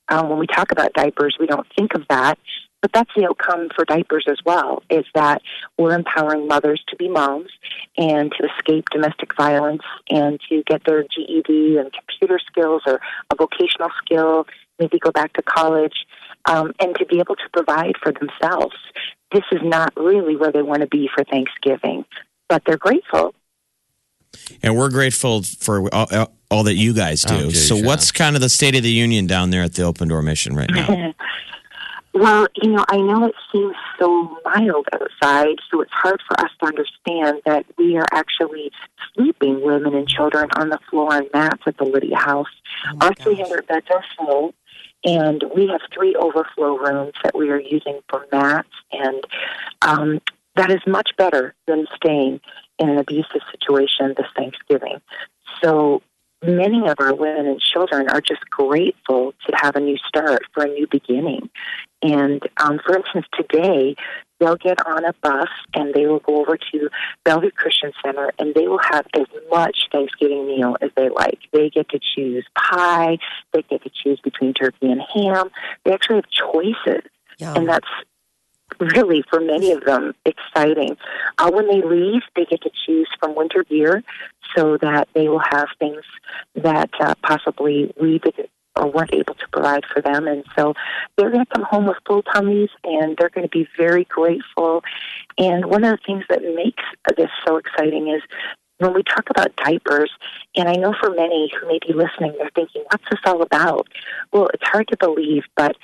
um, 0.09 0.29
when 0.29 0.39
we 0.39 0.47
talk 0.47 0.71
about 0.71 0.93
diapers, 0.93 1.37
we 1.41 1.47
don't 1.47 1.67
think 1.77 1.95
of 1.95 2.03
that. 2.09 2.39
But 2.87 2.93
that's 2.93 3.11
the 3.17 3.27
outcome 3.27 3.69
for 3.75 3.85
diapers 3.85 4.27
as 4.31 4.39
well, 4.47 4.85
is 4.89 5.05
that 5.13 5.43
we're 5.77 5.97
empowering 5.97 6.47
mothers 6.47 6.81
to 6.87 6.95
be 6.95 7.09
moms 7.09 7.51
and 7.99 8.33
to 8.39 8.47
escape 8.47 8.85
domestic 8.93 9.35
violence 9.37 9.83
and 10.09 10.39
to 10.49 10.63
get 10.69 10.83
their 10.87 11.03
GED 11.03 11.79
and 11.79 11.93
computer 11.93 12.39
skills 12.47 12.83
or 12.87 13.01
a 13.33 13.35
vocational 13.35 13.91
skill, 14.05 14.47
maybe 14.79 15.01
go 15.01 15.11
back 15.11 15.33
to 15.33 15.43
college, 15.43 16.07
um, 16.45 16.73
and 16.79 16.95
to 16.95 17.05
be 17.07 17.19
able 17.19 17.35
to 17.35 17.49
provide 17.53 17.95
for 18.01 18.13
themselves. 18.13 18.77
This 19.33 19.43
is 19.51 19.63
not 19.65 19.93
really 19.97 20.37
where 20.37 20.53
they 20.53 20.63
want 20.63 20.83
to 20.83 20.87
be 20.87 21.11
for 21.13 21.25
Thanksgiving, 21.25 22.05
but 22.49 22.63
they're 22.67 22.77
grateful. 22.77 23.35
And 24.63 24.77
we're 24.77 24.91
grateful 24.91 25.43
for 25.43 25.93
all, 25.93 26.31
all 26.53 26.63
that 26.63 26.75
you 26.75 26.95
guys 26.95 27.23
do. 27.23 27.35
Oh, 27.35 27.43
geez, 27.49 27.67
so, 27.67 27.75
yeah. 27.75 27.87
what's 27.87 28.13
kind 28.13 28.37
of 28.37 28.43
the 28.43 28.49
state 28.49 28.77
of 28.77 28.85
the 28.85 28.93
union 28.93 29.27
down 29.27 29.51
there 29.51 29.63
at 29.63 29.75
the 29.75 29.83
Open 29.83 30.07
Door 30.07 30.23
Mission 30.23 30.55
right 30.55 30.71
now? 30.71 31.13
Well, 32.17 32.47
you 32.55 32.71
know, 32.71 32.83
I 32.89 32.97
know 32.97 33.27
it 33.27 33.35
seems 33.53 33.77
so 33.99 34.39
mild 34.43 34.89
outside, 34.91 35.57
so 35.71 35.83
it's 35.83 35.93
hard 35.93 36.23
for 36.27 36.41
us 36.41 36.51
to 36.61 36.67
understand 36.67 37.43
that 37.45 37.67
we 37.77 37.99
are 37.99 38.07
actually 38.11 38.73
sleeping 39.13 39.61
women 39.63 39.95
and 39.95 40.09
children 40.09 40.49
on 40.57 40.71
the 40.71 40.79
floor 40.89 41.13
on 41.13 41.27
mats 41.35 41.65
at 41.67 41.77
the 41.77 41.85
Lydia 41.85 42.17
House. 42.17 42.49
Our 43.03 43.13
300 43.13 43.67
beds 43.67 43.89
are 43.91 44.03
full, 44.17 44.55
and 45.05 45.45
we 45.55 45.69
have 45.69 45.83
three 45.93 46.15
overflow 46.15 46.79
rooms 46.79 47.13
that 47.23 47.37
we 47.37 47.51
are 47.51 47.61
using 47.61 48.01
for 48.09 48.27
mats, 48.33 48.71
and 48.93 49.23
um, 49.83 50.23
that 50.55 50.71
is 50.71 50.81
much 50.87 51.11
better 51.19 51.55
than 51.67 51.87
staying 51.97 52.41
in 52.79 52.89
an 52.89 52.97
abusive 52.97 53.43
situation 53.51 54.15
this 54.17 54.27
Thanksgiving. 54.35 55.03
So 55.63 56.01
many 56.43 56.89
of 56.89 56.97
our 56.99 57.15
women 57.15 57.47
and 57.47 57.61
children 57.61 58.09
are 58.09 58.21
just 58.21 58.49
grateful 58.51 59.35
to 59.47 59.57
have 59.61 59.77
a 59.77 59.81
new 59.81 59.97
start 59.99 60.43
for 60.53 60.65
a 60.65 60.69
new 60.69 60.87
beginning. 60.91 61.51
And 62.13 62.43
um, 62.59 62.79
for 62.85 62.97
instance, 62.97 63.27
today 63.35 63.97
they'll 64.39 64.57
get 64.57 64.87
on 64.87 65.05
a 65.05 65.13
bus 65.23 65.49
and 65.75 65.93
they 65.93 66.07
will 66.07 66.21
go 66.21 66.41
over 66.41 66.57
to 66.57 66.89
Bellevue 67.25 67.51
Christian 67.51 67.93
Center 68.05 68.33
and 68.39 68.55
they 68.55 68.69
will 68.69 68.81
have 68.91 69.07
as 69.15 69.27
much 69.51 69.89
Thanksgiving 69.91 70.47
meal 70.47 70.77
as 70.81 70.91
they 70.97 71.09
like. 71.09 71.41
They 71.53 71.71
get 71.71 71.89
to 71.91 71.99
choose 72.15 72.47
pie, 72.57 73.19
they 73.53 73.63
get 73.63 73.83
to 73.83 73.91
choose 73.91 74.21
between 74.21 74.55
turkey 74.55 74.91
and 74.91 75.03
ham. 75.15 75.51
They 75.85 75.93
actually 75.93 76.17
have 76.17 76.31
choices, 76.31 77.03
Yum. 77.39 77.57
and 77.57 77.69
that's 77.69 77.89
really 78.79 79.25
for 79.29 79.41
many 79.41 79.73
of 79.73 79.85
them 79.85 80.13
exciting. 80.25 80.97
Uh, 81.39 81.51
when 81.51 81.67
they 81.67 81.83
leave, 81.83 82.23
they 82.37 82.45
get 82.45 82.63
to 82.63 82.71
choose 82.87 83.09
from 83.19 83.35
winter 83.35 83.65
gear 83.65 84.03
so 84.55 84.77
that 84.79 85.09
they 85.15 85.29
will 85.29 85.43
have 85.51 85.69
things 85.79 86.03
that 86.55 86.91
uh, 87.01 87.15
possibly 87.23 87.93
we 88.01 88.19
didn't 88.19 88.51
or 88.77 88.91
weren't 88.91 89.15
able 89.15 89.35
to 89.35 89.49
provide 89.53 89.85
for 89.87 90.01
them. 90.03 90.27
And 90.27 90.45
so 90.57 90.75
they're 91.17 91.31
going 91.31 91.45
to 91.45 91.53
come 91.55 91.65
home 91.65 91.87
with 91.87 91.97
full 92.07 92.23
tummies 92.23 92.71
and 92.85 93.17
they're 93.17 93.31
going 93.31 93.47
to 93.47 93.51
be 93.51 93.69
very 93.77 94.05
grateful. 94.05 94.83
And 95.39 95.67
one 95.67 95.85
of 95.85 95.93
the 95.93 96.05
things 96.07 96.25
that 96.29 96.43
makes 96.43 96.83
this 97.17 97.31
so 97.47 97.57
exciting 97.57 98.09
is 98.09 98.23
when 98.79 98.93
we 98.93 99.03
talk 99.03 99.31
about 99.31 99.57
diapers, 99.57 100.11
and 100.55 100.69
I 100.69 100.75
know 100.75 100.95
for 101.01 101.11
many 101.11 101.51
who 101.59 101.67
may 101.67 101.79
be 101.87 101.95
listening, 101.95 102.35
they're 102.39 102.51
thinking, 102.55 102.83
what's 102.91 103.05
this 103.11 103.21
all 103.25 103.43
about? 103.43 103.89
Well, 104.33 104.49
it's 104.53 104.69
hard 104.69 104.89
to 104.89 104.97
believe, 104.99 105.45
but 105.57 105.77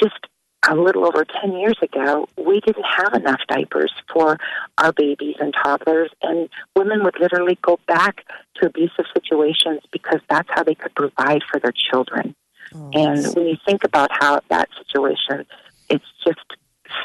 just 0.00 0.26
a 0.68 0.74
little 0.74 1.06
over 1.06 1.24
10 1.24 1.52
years 1.52 1.78
ago, 1.80 2.28
we 2.36 2.60
didn't 2.60 2.84
have 2.84 3.14
enough 3.14 3.40
diapers 3.48 3.92
for 4.12 4.38
our 4.78 4.92
babies 4.92 5.36
and 5.40 5.54
toddlers, 5.54 6.10
and 6.22 6.48
women 6.76 7.02
would 7.04 7.18
literally 7.18 7.58
go 7.62 7.78
back 7.86 8.24
to 8.56 8.66
abusive 8.66 9.06
situations 9.14 9.80
because 9.90 10.20
that's 10.28 10.48
how 10.50 10.62
they 10.62 10.74
could 10.74 10.94
provide 10.94 11.42
for 11.50 11.60
their 11.60 11.72
children. 11.72 12.34
And 12.72 13.26
when 13.34 13.46
you 13.46 13.56
think 13.66 13.84
about 13.84 14.10
how 14.12 14.40
that 14.48 14.68
situation, 14.78 15.46
it's 15.88 16.04
just 16.24 16.38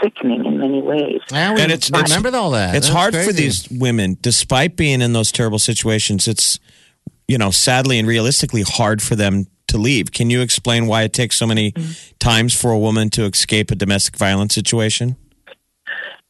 sickening 0.01 0.45
in 0.45 0.59
many 0.59 0.81
ways. 0.81 1.21
Yeah, 1.31 1.51
And 1.51 1.71
it's- 1.71 1.89
it's- 1.89 2.09
remember 2.09 2.35
all 2.37 2.51
that. 2.51 2.75
it's 2.75 2.87
That's 2.87 2.97
hard 2.97 3.15
for 3.15 3.31
these 3.31 3.67
women, 3.69 4.17
despite 4.21 4.75
being 4.75 5.01
in 5.01 5.13
those 5.13 5.31
terrible 5.31 5.59
situations, 5.59 6.27
it's, 6.27 6.59
you 7.27 7.37
know, 7.37 7.51
sadly 7.51 7.99
and 7.99 8.07
realistically 8.07 8.63
hard 8.63 9.01
for 9.01 9.15
them 9.15 9.47
to 9.67 9.77
leave. 9.77 10.11
Can 10.11 10.29
you 10.29 10.41
explain 10.41 10.87
why 10.87 11.03
it 11.03 11.13
takes 11.13 11.35
so 11.35 11.47
many 11.47 11.71
mm-hmm. 11.71 11.91
times 12.19 12.59
for 12.59 12.71
a 12.71 12.77
woman 12.77 13.09
to 13.11 13.25
escape 13.25 13.71
a 13.71 13.75
domestic 13.75 14.17
violence 14.17 14.53
situation? 14.53 15.15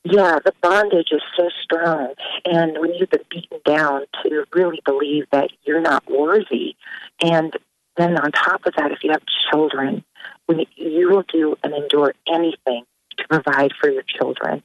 Yeah, 0.03 0.37
the 0.45 0.53
bondage 0.61 1.09
is 1.11 1.21
so 1.35 1.49
strong. 1.63 2.13
And 2.45 2.77
when 2.77 2.93
you've 2.93 3.09
been 3.09 3.25
beaten 3.29 3.59
down 3.65 4.01
to 4.23 4.45
really 4.53 4.79
believe 4.85 5.25
that 5.31 5.49
you're 5.63 5.81
not 5.81 6.03
worthy, 6.09 6.75
and 7.21 7.57
then 7.97 8.17
on 8.17 8.31
top 8.31 8.65
of 8.65 8.73
that, 8.77 8.91
if 8.91 9.03
you 9.03 9.11
have 9.11 9.23
children, 9.51 10.03
you- 10.49 10.65
you 10.75 11.09
will 11.09 11.23
do 11.23 11.55
and 11.63 11.73
endure 11.73 12.13
anything 12.27 12.85
to 13.17 13.27
provide 13.27 13.73
for 13.79 13.89
your 13.89 14.03
children. 14.03 14.63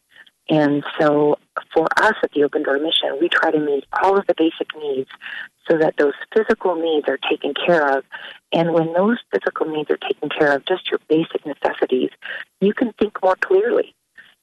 And 0.49 0.85
so 0.99 1.39
for 1.73 1.87
us 1.97 2.15
at 2.23 2.33
the 2.33 2.45
Open 2.45 2.63
Door 2.63 2.79
Mission, 2.79 3.19
we 3.21 3.29
try 3.29 3.51
to 3.51 3.59
meet 3.59 3.85
all 4.03 4.19
of 4.19 4.27
the 4.27 4.35
basic 4.35 4.77
needs 4.77 5.11
so 5.69 5.79
that 5.79 5.97
those 5.97 6.15
physical 6.35 6.75
needs 6.75 7.09
are 7.09 7.19
taken 7.31 7.55
care 7.55 7.99
of. 7.99 8.05
And 8.53 8.73
when 8.73 8.93
those 8.93 9.19
physical 9.31 9.67
needs 9.67 9.91
are 9.91 9.97
taken 9.97 10.29
care 10.29 10.53
of, 10.53 10.65
just 10.65 10.91
your 10.91 10.99
basic 11.09 11.47
necessities, 11.47 12.11
you 12.61 12.75
can 12.75 12.93
think 12.95 13.23
more 13.23 13.37
clearly 13.37 13.95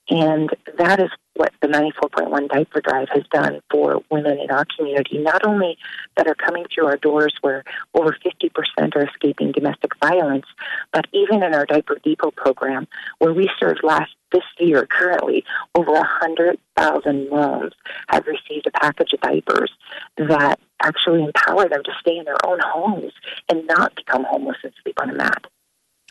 And 0.10 0.50
that 0.78 1.00
is 1.00 1.10
what 1.34 1.54
the 1.62 1.67
94.1 1.67 2.50
diaper 2.50 2.82
drive 2.82 3.10
has 3.13 3.24
done 3.32 3.60
for 3.70 4.02
women 4.10 4.39
in 4.39 4.50
our 4.50 4.65
community, 4.78 5.17
not 5.17 5.46
only 5.46 5.78
that 6.15 6.28
are 6.28 6.36
coming 6.36 6.65
through 6.74 6.86
our 6.86 6.98
doors 6.98 7.34
where 7.41 7.63
over 7.93 8.15
50% 8.26 8.96
are 8.96 9.06
escaping 9.06 9.52
domestic 9.52 9.91
violence, 10.00 10.46
but 10.91 11.06
even 11.13 11.43
in 11.43 11.54
our 11.54 11.65
Diaper 11.65 11.98
Depot 12.04 12.32
program, 12.32 12.88
where 13.20 13.34
we 13.34 13.50
served 13.60 13.82
last 13.84 14.12
this 14.32 14.43
year 14.60 14.86
currently 14.86 15.43
over 15.76 15.91
100,000 15.91 17.30
moms 17.30 17.74
have 18.10 18.26
received 18.28 18.67
a 18.67 18.72
package 18.72 19.13
of 19.13 19.22
diapers 19.22 19.72
that 20.17 20.60
actually 20.82 21.24
empower 21.24 21.67
them 21.70 21.84
to 21.84 21.91
stay 22.00 22.17
in 22.17 22.26
their 22.26 22.46
own 22.46 22.60
homes 22.63 23.13
and 23.50 23.65
not 23.67 23.96
become 23.96 24.26
homeless 24.26 24.58
and 24.63 24.74
sleep 24.84 25.00
on 25.02 25.10
a 25.10 25.13
mat. 25.13 25.48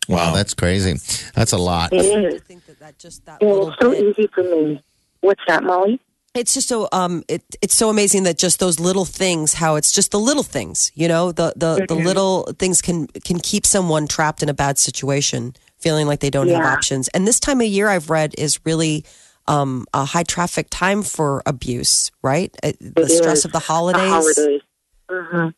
Wow, 0.09 0.35
that's 0.35 0.55
crazy. 0.55 0.95
That's 1.35 1.53
a 1.53 1.59
lot. 1.59 1.92
It 1.92 2.35
I 2.35 2.38
think 2.38 2.64
that, 2.66 2.79
that 2.81 2.99
just 2.99 3.25
that 3.27 3.42
And 3.42 3.51
it's 3.69 3.77
so 3.81 3.90
bit. 3.90 4.05
easy 4.05 4.29
for 4.35 4.42
me. 4.42 4.83
What's 5.21 5.42
that, 5.49 5.62
Molly? 5.64 6.01
It's 6.35 6.53
just 6.53 6.69
so 6.69 6.88
um 6.92 7.25
it 7.29 7.42
it's 7.62 7.75
so 7.75 7.88
amazing 7.88 8.25
that 8.25 8.37
just 8.38 8.61
those 8.61 8.79
little 8.79 9.07
things, 9.07 9.55
how 9.55 9.77
it's 9.77 9.90
just 9.90 10.11
the 10.11 10.19
little 10.21 10.42
things, 10.42 10.92
you 10.95 11.09
know, 11.09 11.33
the 11.33 11.55
the, 11.57 11.87
the 11.88 11.95
little 11.95 12.45
things 12.59 12.83
can 12.83 13.07
can 13.07 13.38
keep 13.40 13.64
someone 13.64 14.07
trapped 14.07 14.42
in 14.42 14.49
a 14.49 14.55
bad 14.55 14.79
situation, 14.79 15.55
feeling 15.79 16.07
like 16.07 16.21
they 16.21 16.31
don't 16.31 16.49
have 16.49 16.64
options. 16.66 17.09
And 17.09 17.27
this 17.27 17.40
time 17.40 17.61
of 17.62 17.66
year 17.66 17.88
I've 17.88 18.11
read 18.11 18.35
is 18.37 18.61
really 18.66 19.05
um, 19.49 19.87
a 19.95 20.05
high 20.05 20.25
traffic 20.25 20.66
time 20.71 21.03
for 21.03 21.42
abuse, 21.47 22.11
right? 22.23 22.55
Uh, 22.62 22.73
The 22.81 23.03
It 23.03 23.11
stress 23.11 23.38
is. 23.38 23.45
of 23.47 23.53
the 23.53 23.61
holidays. 23.61 24.03
The 24.03 24.61
holidays. 25.09 25.31
hmm 25.33 25.49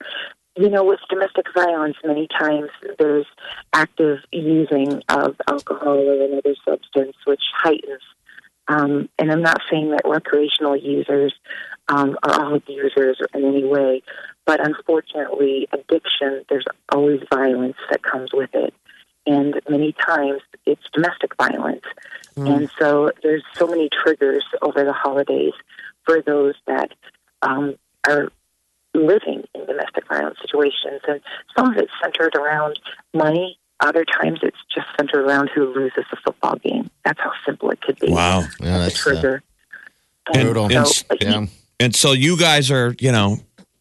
You 0.58 0.68
know, 0.68 0.82
with 0.82 0.98
domestic 1.08 1.46
violence, 1.54 1.96
many 2.04 2.26
times 2.26 2.70
there's 2.98 3.26
active 3.72 4.18
using 4.32 5.02
of 5.08 5.36
alcohol 5.46 5.98
or 5.98 6.24
another 6.24 6.56
substance, 6.64 7.16
which 7.26 7.42
heightens. 7.54 8.02
Um, 8.66 9.08
and 9.20 9.30
I'm 9.30 9.40
not 9.40 9.60
saying 9.70 9.90
that 9.92 10.02
recreational 10.04 10.76
users 10.76 11.32
um, 11.86 12.18
are 12.24 12.40
all 12.40 12.54
abusers 12.56 13.18
in 13.32 13.44
any 13.44 13.64
way, 13.64 14.02
but 14.46 14.58
unfortunately, 14.64 15.68
addiction, 15.72 16.44
there's 16.48 16.66
always 16.90 17.20
violence 17.32 17.76
that 17.90 18.02
comes 18.02 18.30
with 18.34 18.50
it. 18.54 18.74
And 19.26 19.60
many 19.68 19.92
times 19.92 20.42
it's 20.66 20.82
domestic 20.92 21.36
violence. 21.36 21.84
And 22.36 22.70
so 22.80 23.12
there's 23.22 23.44
so 23.54 23.66
many 23.66 23.88
triggers 23.90 24.44
over 24.60 24.84
the 24.84 24.92
holidays 24.92 25.52
for 26.04 26.20
those 26.20 26.54
that 26.66 26.92
um, 27.42 27.76
are 28.08 28.30
living 28.94 29.44
in 29.54 29.66
domestic 29.66 30.08
violence 30.08 30.38
situations. 30.58 31.00
And 31.06 31.20
some 31.56 31.72
of 31.72 31.76
it's 31.78 31.92
centered 32.02 32.34
around 32.34 32.78
money. 33.14 33.58
Other 33.80 34.04
times 34.04 34.40
it's 34.42 34.56
just 34.74 34.86
centered 34.98 35.24
around 35.24 35.50
who 35.54 35.72
loses 35.72 36.04
the 36.10 36.16
football 36.24 36.56
game. 36.56 36.90
That's 37.04 37.20
how 37.20 37.30
simple 37.46 37.70
it 37.70 37.80
could 37.80 37.98
be. 37.98 38.10
Wow. 38.10 38.40
Yeah, 38.60 38.78
that's 38.78 39.06
uh, 39.06 39.10
trigger. 39.10 39.42
brutal. 40.32 40.68
so, 40.84 41.04
and- 41.10 41.20
yeah. 41.22 41.46
And 41.80 41.94
so 41.94 42.10
you 42.10 42.36
guys 42.36 42.72
are, 42.72 42.96
you 42.98 43.12
know, 43.12 43.38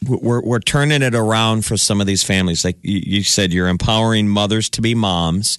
we're 0.07 0.43
we're 0.43 0.59
turning 0.59 1.01
it 1.01 1.15
around 1.15 1.65
for 1.65 1.75
some 1.75 1.99
of 1.99 2.05
these 2.05 2.23
families. 2.23 2.63
Like 2.63 2.77
you, 2.83 3.01
you 3.03 3.23
said, 3.23 3.51
you're 3.51 3.67
empowering 3.67 4.27
mothers 4.27 4.69
to 4.71 4.81
be 4.83 4.93
moms, 4.93 5.57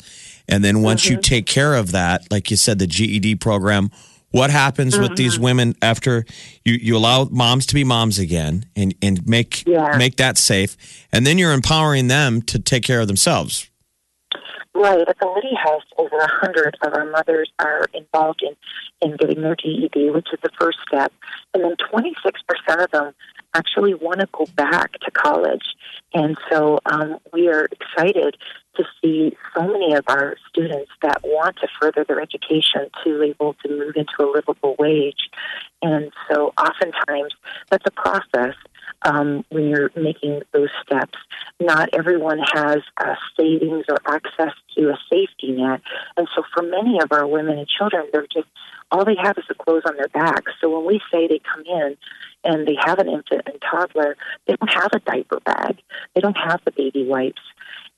and 0.49 0.63
then 0.63 0.83
once 0.83 1.07
you 1.11 1.17
take 1.21 1.47
care 1.47 1.75
of 1.75 1.91
that, 1.91 2.31
like 2.31 2.49
you 2.53 2.57
said, 2.57 2.79
the 2.79 2.87
GED 2.87 3.35
program. 3.37 3.91
What 4.31 4.51
happens 4.51 4.99
with 4.99 5.17
these 5.17 5.39
women 5.39 5.75
after 5.81 6.27
you, 6.65 6.75
you 6.75 6.97
allow 6.97 7.25
moms 7.31 7.65
to 7.67 7.75
be 7.75 7.83
moms 7.83 8.19
again 8.19 8.67
and, 8.77 8.95
and 9.01 9.27
make 9.27 9.67
Yeah. 9.67 9.97
make 9.97 10.17
that 10.17 10.37
safe, 10.37 10.77
and 11.13 11.27
then 11.27 11.39
you're 11.39 11.53
empowering 11.53 12.09
them 12.09 12.43
to 12.43 12.59
take 12.59 12.85
care 12.85 13.01
of 13.01 13.07
themselves. 13.07 13.71
Right. 14.75 15.09
At 15.09 15.19
the 15.19 15.27
Lydia 15.27 15.57
House, 15.59 15.83
over 15.97 16.17
a 16.19 16.29
hundred 16.31 16.77
of 16.83 16.93
our 16.93 17.07
mothers 17.07 17.51
are 17.59 17.87
involved 17.95 18.43
in, 18.43 18.55
in 19.01 19.17
getting 19.17 19.41
their 19.43 19.57
GED, 19.57 20.11
which 20.11 20.29
is 20.33 20.39
the 20.43 20.51
first 20.61 20.79
step. 20.87 21.13
And 21.55 21.65
then 21.65 21.75
26% 21.93 22.85
of 22.85 22.91
them 22.93 23.13
actually 23.55 23.95
want 23.95 24.21
to 24.21 24.29
go 24.31 24.47
back 24.55 24.93
to 25.01 25.11
college. 25.11 25.65
And 26.15 26.37
so 26.49 26.79
um, 26.87 27.19
we 27.33 27.49
are 27.49 27.67
excited 27.73 28.37
to 28.79 28.85
see 29.01 29.37
so 29.55 29.67
many 29.67 29.95
of 29.95 30.05
our 30.09 30.37
students 30.49 30.91
that 31.03 31.21
want 31.23 31.57
to 31.57 31.69
further 31.81 32.05
their 32.05 32.21
education 32.21 32.89
to 33.05 33.23
able 33.23 33.55
to 33.63 33.69
move 33.69 33.95
into 33.97 34.15
a 34.21 34.29
livable 34.33 34.77
wage. 34.79 35.29
And 35.83 36.11
so 36.31 36.53
oftentimes 36.59 37.35
that's 37.71 37.85
a 37.87 37.91
process 37.91 38.55
um, 39.03 39.45
when 39.51 39.69
you're 39.69 39.91
making 39.97 40.43
those 40.53 40.71
steps. 40.83 41.19
Not 41.61 41.91
everyone 41.93 42.41
has 42.55 42.79
uh, 42.97 43.15
savings 43.39 43.85
or 43.89 43.99
access 44.07 44.55
to 44.77 44.91
a 44.91 44.99
safety 45.11 45.53
net. 45.53 45.81
And 46.17 46.29
so 46.35 46.43
for 46.55 46.63
many 46.63 47.01
of 47.01 47.13
our 47.13 47.27
women 47.27 47.59
and 47.59 47.69
children, 47.69 48.07
they're 48.13 48.27
just, 48.33 48.49
all 48.91 49.05
they 49.05 49.17
have 49.23 49.37
is 49.39 49.45
the 49.49 49.55
clothes 49.55 49.83
on 49.87 49.97
their 49.97 50.09
back. 50.09 50.45
So 50.61 50.71
when 50.71 50.87
we 50.87 51.01
say 51.13 51.29
they 51.29 51.41
come 51.41 51.65
in 51.67 51.97
and 52.45 52.67
they 52.67 52.77
have 52.81 52.99
an 52.99 53.09
infant 53.09 53.43
and 53.47 53.61
toddler, 53.61 54.17
they 54.47 54.57
don't 54.57 54.73
have 54.73 54.91
a 54.95 55.01
diaper 55.01 55.41
bag. 55.45 55.79
They 56.15 56.21
don't 56.21 56.39
have 56.39 56.61
the 56.65 56.73
baby 56.73 57.05
wipes. 57.05 57.43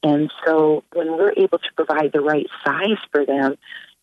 And 0.03 0.33
so 0.45 0.83
when 0.93 1.13
we're 1.13 1.33
able 1.37 1.59
to 1.59 1.73
provide 1.77 2.13
the 2.13 2.21
right 2.21 2.47
size 2.65 2.99
for 3.13 3.27
them 3.27 3.57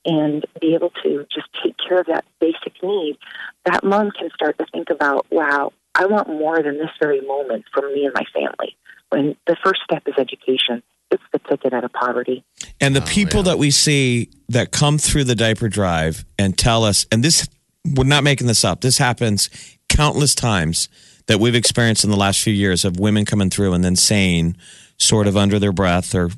and 0.06 0.46
be 0.62 0.76
able 0.76 0.92
to 1.04 1.26
just 1.34 1.48
take 1.64 1.76
care 1.78 2.00
of 2.00 2.06
that 2.08 2.24
basic 2.40 2.82
need, 2.84 3.18
that 3.66 3.84
mom 3.84 4.12
can 4.12 4.30
start 4.34 4.58
to 4.60 4.66
think 4.72 4.90
about, 4.90 5.26
wow, 5.32 5.74
I 5.96 6.06
want 6.06 6.30
more 6.30 6.62
than 6.62 6.78
this 6.78 6.92
very 7.02 7.22
moment 7.22 7.66
for 7.74 7.90
me 7.90 8.06
and 8.06 8.14
my 8.14 8.24
family. 8.34 8.78
When 9.10 9.36
the 9.48 9.58
first 9.64 9.82
step 9.84 10.04
is 10.06 10.14
education, 10.18 10.84
it's 11.10 11.24
the 11.32 11.40
ticket 11.40 11.74
out 11.74 11.84
of 11.84 11.92
poverty. 11.94 12.44
And 12.80 12.96
the 12.96 13.02
oh, 13.02 13.06
people 13.06 13.44
that 13.44 13.58
we 13.58 13.72
see 13.72 14.30
that 14.50 14.72
come 14.72 14.98
through 14.98 15.24
the 15.24 15.36
diaper 15.36 15.70
drive 15.70 16.26
and 16.38 16.58
tell 16.58 16.84
us, 16.84 17.06
and 17.12 17.24
this, 17.24 17.48
we're 17.86 18.04
not 18.04 18.24
making 18.24 18.48
this 18.48 18.64
up, 18.64 18.82
this 18.82 18.98
happens 18.98 19.50
countless 19.90 20.36
times 20.36 20.90
that 21.28 21.40
we've 21.40 21.56
experienced 21.56 22.04
in 22.04 22.10
the 22.10 22.18
last 22.18 22.42
few 22.42 22.54
years 22.54 22.86
of 22.86 23.00
women 23.00 23.26
coming 23.26 23.50
through 23.50 23.74
and 23.74 23.84
then 23.84 23.96
saying, 23.96 24.56
sort 24.98 25.28
of 25.28 25.38
under 25.38 25.60
their 25.60 25.72
breath 25.72 26.14
or 26.16 26.30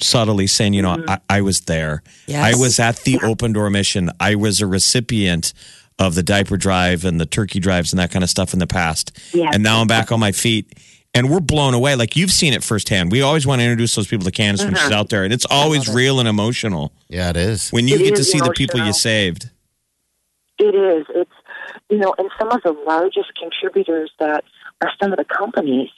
subtly 0.00 0.46
saying, 0.46 0.74
you 0.74 0.82
know, 0.82 0.96
mm-hmm. 0.96 1.10
I, 1.10 1.18
I 1.28 1.40
was 1.40 1.62
there. 1.62 2.02
Yes. 2.26 2.56
I 2.56 2.58
was 2.58 2.78
at 2.78 2.98
the 2.98 3.18
open 3.22 3.52
door 3.52 3.70
mission. 3.70 4.10
I 4.20 4.34
was 4.34 4.60
a 4.60 4.66
recipient 4.66 5.52
of 5.98 6.14
the 6.14 6.22
diaper 6.22 6.56
drive 6.56 7.04
and 7.04 7.20
the 7.20 7.26
turkey 7.26 7.60
drives 7.60 7.92
and 7.92 8.00
that 8.00 8.10
kind 8.10 8.24
of 8.24 8.30
stuff 8.30 8.52
in 8.52 8.58
the 8.58 8.66
past. 8.66 9.18
Yes. 9.32 9.54
And 9.54 9.62
now 9.62 9.80
I'm 9.80 9.86
back 9.86 10.10
on 10.10 10.20
my 10.20 10.32
feet. 10.32 10.72
And 11.16 11.30
we're 11.30 11.38
blown 11.38 11.74
away. 11.74 11.94
Like 11.94 12.16
you've 12.16 12.32
seen 12.32 12.52
it 12.54 12.64
firsthand. 12.64 13.12
We 13.12 13.22
always 13.22 13.46
want 13.46 13.60
to 13.60 13.64
introduce 13.64 13.94
those 13.94 14.08
people 14.08 14.24
to 14.24 14.32
Candace 14.32 14.64
when 14.64 14.74
she's 14.74 14.86
uh-huh. 14.86 14.98
out 14.98 15.10
there. 15.10 15.22
And 15.22 15.32
it's 15.32 15.46
always 15.48 15.88
real 15.88 16.18
and 16.18 16.28
emotional 16.28 16.92
Yeah, 17.08 17.30
it 17.30 17.36
is. 17.36 17.70
when 17.70 17.86
you 17.86 17.94
It 17.94 17.98
get 17.98 18.14
to 18.16 18.20
is 18.22 18.32
see 18.32 18.40
the 18.40 18.50
people 18.50 18.84
you 18.84 18.92
saved. 18.92 19.50
It 20.58 20.74
is. 20.74 21.06
It's 21.10 21.30
you 21.90 21.98
know, 21.98 22.14
and 22.18 22.30
some 22.38 22.50
of 22.50 22.62
the 22.62 22.72
largest 22.72 23.32
contributors 23.40 24.10
that 24.18 24.44
are 24.82 24.90
some 25.00 25.12
of 25.12 25.18
the 25.18 25.24
companies. 25.24 25.90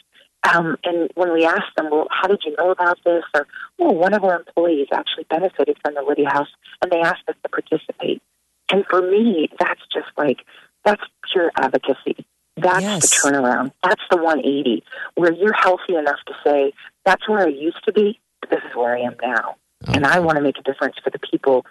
Um, 0.55 0.77
and 0.85 1.11
when 1.15 1.33
we 1.33 1.45
ask 1.45 1.65
them, 1.77 1.89
well, 1.91 2.07
how 2.11 2.29
did 2.29 2.41
you 2.45 2.55
know 2.59 2.71
about 2.71 2.99
this? 3.05 3.25
Or, 3.35 3.47
well, 3.79 3.95
one 3.95 4.15
of 4.15 4.23
our 4.25 4.37
employees 4.37 4.89
actually 4.93 5.25
benefited 5.29 5.77
from 5.85 5.95
the 5.95 6.03
Lydia 6.03 6.29
House, 6.31 6.49
and 6.83 6.91
they 6.93 7.01
asked 7.01 7.29
us 7.29 7.35
to 7.43 7.49
participate. 7.49 8.23
And 8.71 8.85
for 8.89 9.01
me, 9.03 9.49
that's 9.59 9.81
just 9.93 10.09
like 10.17 10.39
that's 10.85 11.03
pure 11.33 11.51
advocacy. 11.57 12.25
That's 12.57 12.83
Yes. 12.83 13.01
the 13.23 13.31
turnaround. 13.31 13.73
That's 13.83 14.03
the 14.11 14.17
180, 14.17 14.83
where 15.17 15.33
you're 15.33 15.53
healthy 15.53 15.95
enough 15.97 16.19
to 16.27 16.35
say, 16.45 16.73
that's 17.05 17.29
where 17.29 17.41
I 17.41 17.49
used 17.49 17.85
to 17.85 17.93
be, 17.93 18.19
but 18.41 18.51
this 18.51 18.61
is 18.69 18.75
where 18.77 18.97
I 18.97 19.01
am 19.01 19.17
now. 19.23 19.57
And 19.89 20.07
I 20.07 20.21
want 20.21 20.37
to 20.37 20.43
make 20.43 20.59
a 20.59 20.63
difference 20.63 20.97
for 21.03 21.11
the 21.11 21.19
people 21.19 21.67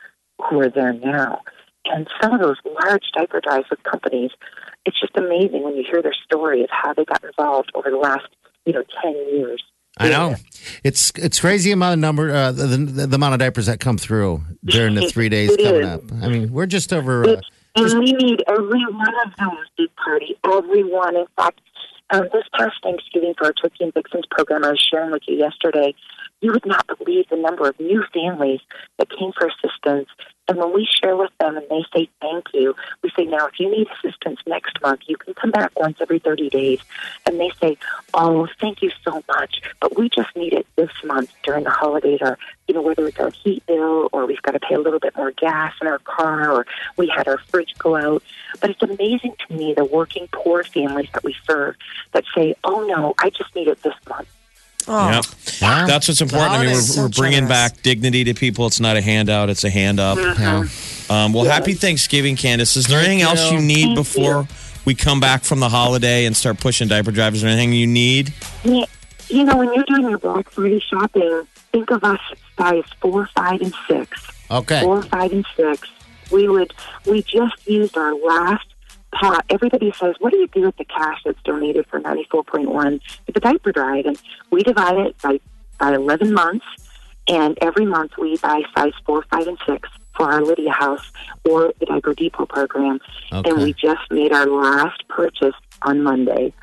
who 0.50 0.60
are 0.60 0.70
there 0.70 0.94
now. 0.94 1.42
And 1.86 2.08
some 2.22 2.34
of 2.34 2.42
those 2.42 2.58
large 2.84 3.04
diaper 3.14 3.42
drives 3.42 3.70
with 3.70 3.82
companies, 3.84 4.32
it's 4.86 5.00
just 5.00 5.16
amazing 5.18 5.64
when 5.64 5.76
you 5.76 5.84
hear 5.90 6.02
their 6.02 6.14
story 6.26 6.64
of 6.64 6.70
how 6.72 6.94
they 6.94 7.06
got 7.06 7.24
involved 7.24 7.72
over 7.74 7.90
the 7.90 7.98
last, 7.98 8.28
you 8.66 8.74
know, 8.74 8.84
10 9.02 9.14
years. 9.34 9.64
I 9.98 10.10
know. 10.10 10.36
It's 10.84 11.14
it's 11.16 11.40
crazy 11.40 11.72
amount 11.72 11.94
of 11.94 12.00
number 12.00 12.30
uh, 12.30 12.52
the, 12.52 12.68
the 12.68 13.08
the 13.08 13.16
amount 13.16 13.34
of 13.34 13.40
diapers 13.40 13.68
that 13.68 13.80
come 13.80 13.98
through 13.98 14.42
during 14.66 14.94
the 14.94 15.08
three 15.08 15.30
days 15.30 15.56
coming 15.56 15.82
is. 15.84 15.88
up. 15.88 16.02
I 16.22 16.28
mean, 16.28 16.52
we're 16.52 16.66
just 16.66 16.92
over. 16.92 17.24
Uh, 17.26 17.42
And 17.78 18.00
we 18.00 18.12
need 18.12 18.44
every 18.48 18.86
one 18.88 19.14
of 19.26 19.32
those 19.40 19.66
big 19.78 19.90
party. 19.96 20.36
Every 20.46 20.84
one. 20.84 21.16
In 21.16 21.26
fact, 21.38 21.62
um, 22.10 22.28
this 22.34 22.44
past 22.54 22.76
Thanksgiving 22.84 23.36
for 23.38 23.46
our 23.46 23.54
Turkey 23.54 23.86
and 23.86 23.94
Fixins 23.94 24.26
program 24.30 24.66
I 24.66 24.72
was 24.72 24.86
sharing 24.92 25.12
with 25.12 25.24
you 25.28 25.38
yesterday, 25.38 25.96
you 26.42 26.52
would 26.52 26.66
not 26.66 26.86
believe 26.98 27.28
the 27.30 27.38
number 27.38 27.68
of 27.68 27.80
new 27.80 28.04
families 28.14 28.62
that 28.98 29.10
came 29.10 29.32
for 29.32 29.48
assistance. 29.48 30.10
And 30.48 30.60
when 30.60 30.74
we 30.74 30.88
share 31.02 31.16
with 31.16 31.32
them 31.40 31.58
and 31.58 31.66
they 31.70 31.84
say 31.94 32.08
thank 32.22 32.46
you, 32.54 32.76
we 33.02 33.10
say, 33.16 33.26
now, 33.26 33.48
if 33.48 33.60
you 33.60 33.70
need 33.70 33.88
assistance 33.88 34.40
next 34.46 34.80
month, 34.82 35.02
you 35.08 35.18
can 35.18 35.34
come 35.34 35.50
back 35.50 35.72
once 35.80 35.98
every 36.00 36.20
30 36.20 36.50
days. 36.50 36.80
And 37.26 37.40
they 37.40 37.50
say, 37.60 37.78
oh, 38.14 38.48
thank 38.60 38.84
you 38.84 38.92
so 39.04 39.24
much. 39.28 39.62
But 39.80 39.98
we 39.98 40.08
just 40.10 40.36
need 40.36 40.54
it 40.54 40.68
this 40.76 40.92
month 41.04 41.32
during 41.44 41.64
the 41.64 41.72
holidays 41.72 42.20
or, 42.22 42.38
you 42.68 42.76
know, 42.76 42.84
whether 42.84 43.08
it's 43.08 43.20
our 43.20 43.32
heat 43.32 43.66
bill 43.66 44.10
or 44.14 44.28
we've 44.28 44.42
got 44.44 44.52
to 44.52 44.60
pay 44.60 44.76
a 44.76 44.80
little 44.80 45.00
bit 45.00 45.16
more 45.18 45.32
gas 45.32 45.74
in 45.82 45.88
our 45.88 46.00
car 46.00 46.52
or 46.52 46.68
we 46.96 47.08
had 47.08 47.28
our 47.28 47.40
fridge 47.40 47.74
go 47.80 47.96
out. 47.96 48.22
But 48.62 48.70
it's 48.70 48.84
amazing 48.84 49.36
to 49.48 49.56
me 49.56 49.74
the 49.74 49.86
working 49.86 50.28
poor 50.32 50.64
families 50.64 51.10
that 51.14 51.24
we 51.24 51.36
serve 51.48 51.76
that 52.12 52.24
say, 52.36 52.54
oh, 52.64 52.86
no, 52.86 53.16
I 53.18 53.32
just 53.32 53.56
need 53.56 53.68
it 53.68 53.82
this 53.82 53.96
month. 54.08 54.28
Oh, 54.88 55.10
Yep. 55.12 55.26
Yeah. 55.62 55.86
That's 55.88 56.08
what's 56.08 56.22
important. 56.22 56.52
I 56.52 56.60
mean, 56.66 56.74
we're, 56.74 56.82
so 56.82 57.02
we're 57.04 57.10
bringing 57.10 57.40
generous. 57.48 57.72
back 57.72 57.82
dignity 57.82 58.24
to 58.26 58.34
people. 58.34 58.68
It's 58.68 58.80
not 58.80 58.98
a 58.98 59.02
handout, 59.02 59.50
it's 59.50 59.64
a 59.64 59.70
hand 59.70 60.00
up. 60.00 60.18
yeah. 60.18 60.66
Um, 61.10 61.34
well, 61.34 61.46
happy 61.46 61.74
Thanksgiving, 61.74 62.36
Candace. 62.36 62.76
Is 62.76 62.86
there 62.88 63.00
anything 63.00 63.20
you. 63.20 63.26
else 63.26 63.52
you 63.52 63.60
need 63.62 63.86
Thank 63.86 63.96
before 63.96 64.48
we 64.86 64.96
come 64.96 65.20
back 65.20 65.44
from 65.44 65.60
the 65.60 65.70
holiday 65.70 66.26
and 66.26 66.36
start 66.36 66.60
pushing 66.60 66.88
diaper 66.88 67.12
drivers? 67.12 67.38
Is 67.38 67.42
there 67.44 67.52
anything 67.52 67.74
you 67.74 67.88
need? 67.88 68.34
Yeah, 68.64 68.86
you 69.30 69.44
know, 69.44 69.58
when 69.58 69.74
you're 69.74 69.84
doing 69.88 70.10
your 70.10 70.18
Black 70.18 70.50
Friday 70.50 70.80
shopping, 70.80 71.48
think 71.72 71.92
of 71.92 72.04
us 72.04 72.20
size 72.58 72.84
four, 73.02 73.28
five, 73.36 73.62
and 73.62 73.74
six. 73.88 74.10
Okay. 74.50 74.82
Four, 74.82 75.04
five, 75.04 75.32
and 75.32 75.46
six. 75.56 75.88
We 76.32 76.48
would. 76.48 76.74
We 77.06 77.22
just 77.24 77.68
used 77.68 77.98
our 77.98 78.16
last 78.16 78.66
pot. 79.20 79.46
Everybody 79.50 79.92
says, 80.00 80.16
"What 80.20 80.32
do 80.32 80.38
you 80.38 80.48
do 80.48 80.62
with 80.62 80.78
the 80.78 80.86
cash 80.86 81.22
that's 81.26 81.42
donated 81.44 81.86
for 81.88 82.00
ninety 82.00 82.28
four 82.30 82.44
point 82.44 82.70
one 82.70 83.00
to 83.26 83.32
the 83.34 83.40
diaper 83.40 83.72
drive?" 83.72 84.06
And 84.06 84.22
we 84.52 84.64
divide 84.64 84.98
it 84.98 85.16
by 85.22 85.40
by 85.80 85.94
eleven 85.94 86.34
months, 86.34 86.66
and 87.28 87.58
every 87.62 87.86
month 87.86 88.12
we 88.18 88.38
buy 88.38 88.62
size 88.76 88.94
four, 89.06 89.24
five, 89.32 89.48
and 89.48 89.58
six 89.66 89.90
for 90.16 90.32
our 90.32 90.42
Lydia 90.42 90.72
House 90.72 91.12
or 91.50 91.74
the 91.80 91.86
Diaper 91.86 92.14
Depot 92.14 92.46
program. 92.46 93.00
Okay. 93.34 93.50
And 93.50 93.62
we 93.62 93.74
just 93.74 94.00
made 94.10 94.32
our 94.32 94.46
last 94.46 95.06
purchase 95.10 95.54
on 95.82 96.02
Monday. 96.04 96.54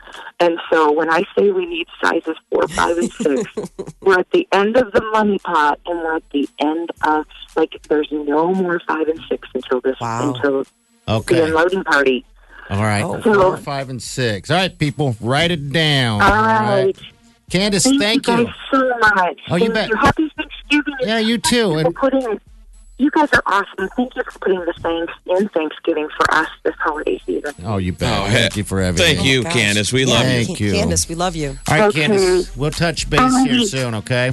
And 0.40 0.58
so 0.70 0.90
when 0.90 1.10
I 1.10 1.24
say 1.36 1.50
we 1.50 1.66
need 1.66 1.86
sizes 2.02 2.36
four, 2.50 2.66
five, 2.68 2.96
and 2.96 3.12
six, 3.12 3.50
we're 4.00 4.18
at 4.20 4.30
the 4.30 4.48
end 4.52 4.76
of 4.78 4.92
the 4.92 5.02
money 5.12 5.38
pot, 5.38 5.78
and 5.84 5.98
we're 5.98 6.16
at 6.16 6.30
the 6.30 6.48
end 6.60 6.90
of 7.06 7.26
like 7.54 7.76
there's 7.90 8.08
no 8.10 8.54
more 8.54 8.80
five 8.88 9.06
and 9.08 9.20
six 9.28 9.46
until 9.54 9.80
this 9.82 9.96
Wow. 10.00 10.32
until 10.34 10.64
the 10.64 10.70
Okay. 11.12 11.42
unloading 11.44 11.84
party. 11.84 12.24
All 12.70 12.82
right. 12.82 13.02
Oh. 13.04 13.20
Four, 13.20 13.56
five, 13.58 13.90
and 13.90 14.02
six. 14.02 14.50
All 14.50 14.56
right, 14.56 14.76
people, 14.78 15.16
write 15.20 15.50
it 15.50 15.70
down. 15.72 16.22
All 16.22 16.30
right. 16.30 16.96
Candace, 17.50 17.84
Thank, 17.84 18.00
thank 18.00 18.26
you 18.26 18.34
you. 18.38 18.44
guys 18.46 18.54
so 18.70 18.98
much. 19.14 19.40
Oh, 19.50 19.56
you 19.56 19.70
bet. 19.72 19.88
you. 19.90 19.96
Happy 19.96 20.30
Thanksgiving. 20.36 20.94
Yeah, 21.00 21.18
you 21.18 21.36
too. 21.36 21.76
And 21.76 21.94
putting, 21.94 22.40
you 22.96 23.10
guys 23.10 23.28
are 23.34 23.42
awesome. 23.44 23.90
Thank 23.94 24.16
you 24.16 24.22
for 24.24 24.38
putting 24.38 24.60
the 24.60 24.72
thanks 24.80 25.12
in 25.26 25.48
Thanksgiving 25.50 26.08
for 26.16 26.34
us 26.34 26.48
this 26.62 26.74
holiday 26.78 27.20
season. 27.26 27.52
oh, 27.64 27.76
you 27.76 27.92
bet. 27.92 28.10
Oh, 28.10 28.24
thank 28.30 28.54
hey. 28.54 28.58
you 28.58 28.64
for 28.64 28.80
everything. 28.80 29.16
Thank 29.16 29.20
oh 29.26 29.30
you, 29.30 29.42
Gosh. 29.42 29.52
Candace. 29.52 29.92
We 29.92 30.04
Yeah, 30.04 30.14
love 30.14 30.26
you. 30.26 30.44
Thank 30.46 30.60
you. 30.60 30.72
Candace, 30.72 31.08
we 31.10 31.14
love 31.14 31.36
you. 31.36 31.48
All 31.50 31.56
right, 31.78 31.82
Okay. 31.88 32.00
Candace, 32.06 32.56
we'll 32.56 32.70
touch 32.70 33.10
base 33.10 33.36
here 33.44 33.60
soon. 33.66 33.94
Okay. 33.96 34.32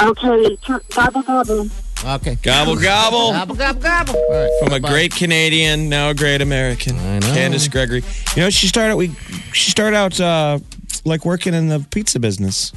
Okay, 0.00 0.56
gobble 0.94 1.22
gobble. 1.22 1.68
Okay. 2.04 2.36
Gobble, 2.42 2.76
gobble. 2.76 3.32
Gobble, 3.32 3.54
gobble, 3.54 3.80
gobble. 3.80 4.14
All 4.16 4.30
right. 4.30 4.50
From 4.60 4.68
a 4.68 4.70
Bye-bye. 4.80 4.88
great 4.90 5.14
Canadian, 5.14 5.88
now 5.88 6.10
a 6.10 6.14
great 6.14 6.40
American. 6.42 6.96
I 6.98 7.18
know. 7.18 7.32
Candace 7.34 7.68
Gregory. 7.68 8.02
You 8.36 8.42
know, 8.42 8.50
she 8.50 8.68
started 8.68 8.96
we 8.96 9.08
she 9.52 9.70
started 9.70 9.96
out 9.96 10.20
uh, 10.20 10.58
like 11.04 11.24
working 11.24 11.54
in 11.54 11.68
the 11.68 11.84
pizza 11.90 12.20
business. 12.20 12.72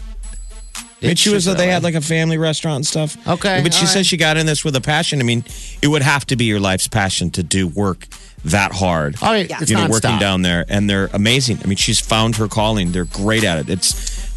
I 1.02 1.06
mean, 1.06 1.10
Did 1.12 1.20
she 1.20 1.30
was 1.30 1.46
she 1.46 1.54
they 1.54 1.68
had 1.68 1.82
like 1.84 1.96
a 1.96 2.02
family 2.02 2.38
restaurant 2.38 2.76
and 2.78 2.86
stuff. 2.86 3.16
Okay, 3.28 3.62
but 3.64 3.74
she 3.74 3.82
all 3.86 3.88
says 3.88 4.06
she 4.06 4.18
got 4.18 4.36
in 4.36 4.46
this 4.46 4.66
with 4.66 4.76
a 4.76 4.82
passion. 4.82 5.20
I 5.22 5.24
mean, 5.24 5.46
it 5.82 5.88
would 5.88 6.02
have 6.02 6.26
to 6.28 6.36
be 6.36 6.44
your 6.46 6.60
life's 6.60 6.88
passion 6.90 7.32
to 7.32 7.44
do 7.44 7.68
work 7.68 8.06
that 8.46 8.72
hard. 8.74 9.16
All 9.22 9.32
right, 9.32 9.50
Yeah. 9.50 9.60
it's 9.62 9.72
you 9.72 9.78
know, 9.78 9.86
nonstop. 9.86 9.90
working 9.92 10.20
down 10.20 10.42
there, 10.42 10.66
and 10.68 10.90
they're 10.90 11.10
amazing. 11.14 11.60
I 11.64 11.68
mean, 11.68 11.78
she's 11.78 12.00
found 12.02 12.36
her 12.36 12.48
calling. 12.50 12.92
They're 12.92 13.06
great 13.06 13.44
at 13.46 13.60
it. 13.60 13.70
It's 13.70 13.88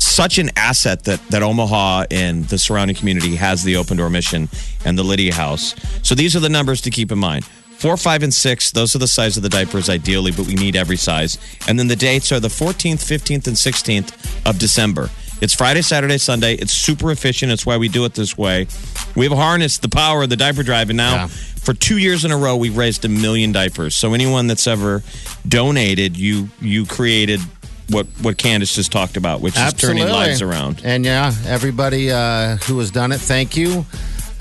such 0.02 0.38
an 0.38 0.50
asset 0.56 1.04
that 1.04 1.26
that 1.28 1.42
Omaha 1.42 2.04
and 2.12 2.44
the 2.46 2.58
surrounding 2.58 2.94
community 2.96 3.34
has 3.36 3.64
the 3.64 3.74
Open 3.76 3.96
Door 3.96 4.10
Mission 4.10 4.48
and 4.84 4.96
the 4.96 5.02
Lydia 5.02 5.34
House. 5.34 5.74
So 6.02 6.14
these 6.14 6.36
are 6.36 6.40
the 6.40 6.48
numbers 6.48 6.80
to 6.82 6.90
keep 6.90 7.10
in 7.10 7.18
mind. 7.18 7.44
Four, 7.44 7.96
five, 7.96 8.22
and 8.22 8.32
six. 8.32 8.70
Those 8.70 8.94
are 8.94 9.00
the 9.00 9.08
size 9.08 9.36
of 9.36 9.42
the 9.42 9.48
diapers, 9.48 9.88
ideally, 9.90 10.30
but 10.30 10.46
we 10.46 10.54
need 10.54 10.76
every 10.76 10.96
size. 10.96 11.38
And 11.66 11.76
then 11.76 11.88
the 11.88 11.96
dates 11.96 12.30
are 12.30 12.38
the 12.38 12.46
14th, 12.46 13.00
15th, 13.02 13.48
and 13.48 13.56
16th 13.56 14.46
of 14.48 14.60
December. 14.60 15.10
It's 15.42 15.52
Friday, 15.54 15.82
Saturday, 15.82 16.18
Sunday. 16.18 16.54
It's 16.54 16.72
super 16.72 17.10
efficient. 17.10 17.50
It's 17.50 17.66
why 17.66 17.76
we 17.76 17.88
do 17.88 18.04
it 18.04 18.14
this 18.14 18.38
way. 18.38 18.68
We've 19.16 19.32
harnessed 19.32 19.82
the 19.82 19.88
power 19.88 20.22
of 20.22 20.30
the 20.30 20.36
diaper 20.36 20.62
drive, 20.62 20.88
and 20.88 20.96
now 20.96 21.14
Yeah. 21.14 21.26
for 21.26 21.74
two 21.74 21.98
years 21.98 22.24
in 22.24 22.30
a 22.30 22.36
row, 22.36 22.54
we've 22.54 22.76
raised 22.76 23.04
a 23.04 23.08
million 23.08 23.50
diapers. 23.50 23.96
So 23.96 24.14
anyone 24.14 24.46
that's 24.46 24.68
ever 24.68 25.02
donated, 25.48 26.16
you 26.16 26.48
you 26.60 26.86
created 26.86 27.40
what 27.88 28.06
what 28.20 28.38
Candace 28.38 28.72
just 28.76 28.92
talked 28.92 29.16
about, 29.16 29.40
which 29.40 29.56
is 29.58 29.72
turning 29.72 30.06
lives 30.06 30.42
around. 30.42 30.80
And 30.84 31.04
yeah, 31.04 31.34
everybody 31.44 32.12
uh, 32.12 32.58
who 32.68 32.78
has 32.78 32.92
done 32.92 33.10
it, 33.10 33.20
thank 33.20 33.56
you. 33.56 33.84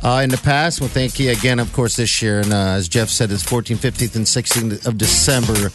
Uh, 0.03 0.21
in 0.23 0.29
the 0.31 0.37
past, 0.37 0.81
well, 0.81 0.89
thank 0.89 1.19
you 1.19 1.29
again, 1.31 1.59
of 1.59 1.71
course, 1.73 1.95
this 1.95 2.21
year. 2.23 2.39
And 2.39 2.51
uh, 2.53 2.73
as 2.77 2.87
Jeff 2.87 3.09
said, 3.09 3.31
it's 3.31 3.43
14th, 3.43 3.77
15th, 3.77 4.15
and 4.15 4.25
16th 4.25 4.87
of 4.87 4.97
December. 4.97 5.71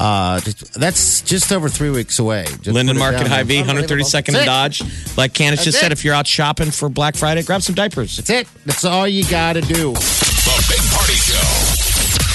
Uh, 0.00 0.40
that's 0.76 1.20
just 1.20 1.52
over 1.52 1.68
three 1.68 1.90
weeks 1.90 2.18
away. 2.18 2.44
Just 2.46 2.68
Linden 2.68 2.96
Market 2.96 3.18
down 3.18 3.26
Hy-Vee, 3.26 3.60
132nd 3.60 4.34
and 4.34 4.46
Dodge. 4.46 4.82
Like 5.18 5.34
Candace 5.34 5.62
just 5.62 5.76
That's 5.76 5.82
said, 5.82 5.92
if 5.92 6.06
you're 6.06 6.14
out 6.14 6.26
shopping 6.26 6.70
for 6.70 6.88
Black 6.88 7.16
Friday, 7.16 7.42
grab 7.42 7.60
some 7.60 7.74
diapers. 7.74 8.16
That's 8.16 8.30
it. 8.30 8.48
That's 8.64 8.86
all 8.86 9.06
you 9.06 9.24
got 9.28 9.52
to 9.54 9.60
do. 9.60 9.92
The 9.92 10.64
Big 10.70 10.80
Party 10.90 11.12
Show. 11.12 11.80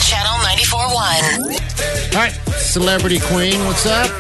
Channel 0.06 0.38
94.1. 0.46 2.16
All 2.16 2.22
right, 2.22 2.34
Celebrity 2.60 3.20
Queen, 3.20 3.60
what's 3.66 3.88
up? 3.88 4.12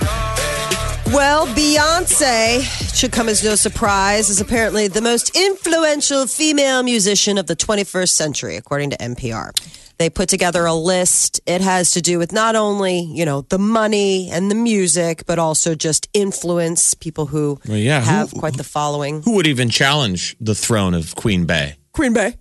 Well, 1.13 1.45
Beyonce 1.45 2.63
should 2.95 3.12
come 3.12 3.29
as 3.29 3.43
no 3.43 3.53
surprise, 3.53 4.31
is 4.31 4.41
apparently 4.41 4.88
the 4.88 5.01
most 5.01 5.38
influential 5.38 6.25
female 6.25 6.81
musician 6.81 7.38
of 7.38 7.45
the 7.45 7.55
21st 7.55 8.10
century, 8.10 8.55
according 8.55 8.89
to 8.89 8.97
NPR. 8.97 9.51
They 9.97 10.10
put 10.10 10.27
together 10.29 10.65
a 10.65 10.73
list. 10.73 11.39
It 11.45 11.62
has 11.62 11.91
to 11.91 12.01
do 12.01 12.19
with 12.19 12.31
not 12.34 12.55
only, 12.55 12.99
you 12.99 13.25
know, 13.25 13.41
the 13.41 13.58
money 13.58 14.29
and 14.29 14.51
the 14.51 14.55
music, 14.55 15.23
but 15.25 15.39
also 15.39 15.73
just 15.75 16.08
influence 16.13 16.93
people 16.93 17.27
who 17.27 17.60
Well, 17.67 17.77
yeah, 17.77 18.01
who- 18.01 18.05
have 18.10 18.31
quite 18.34 18.58
the 18.58 18.63
following. 18.63 19.21
Who 19.23 19.36
would 19.36 19.47
even 19.47 19.69
challenge 19.69 20.36
the 20.41 20.53
throne 20.55 20.93
of 20.93 21.15
Queen 21.15 21.45
Bey? 21.45 21.75
Queen 21.93 22.13
Bey. 22.13 22.36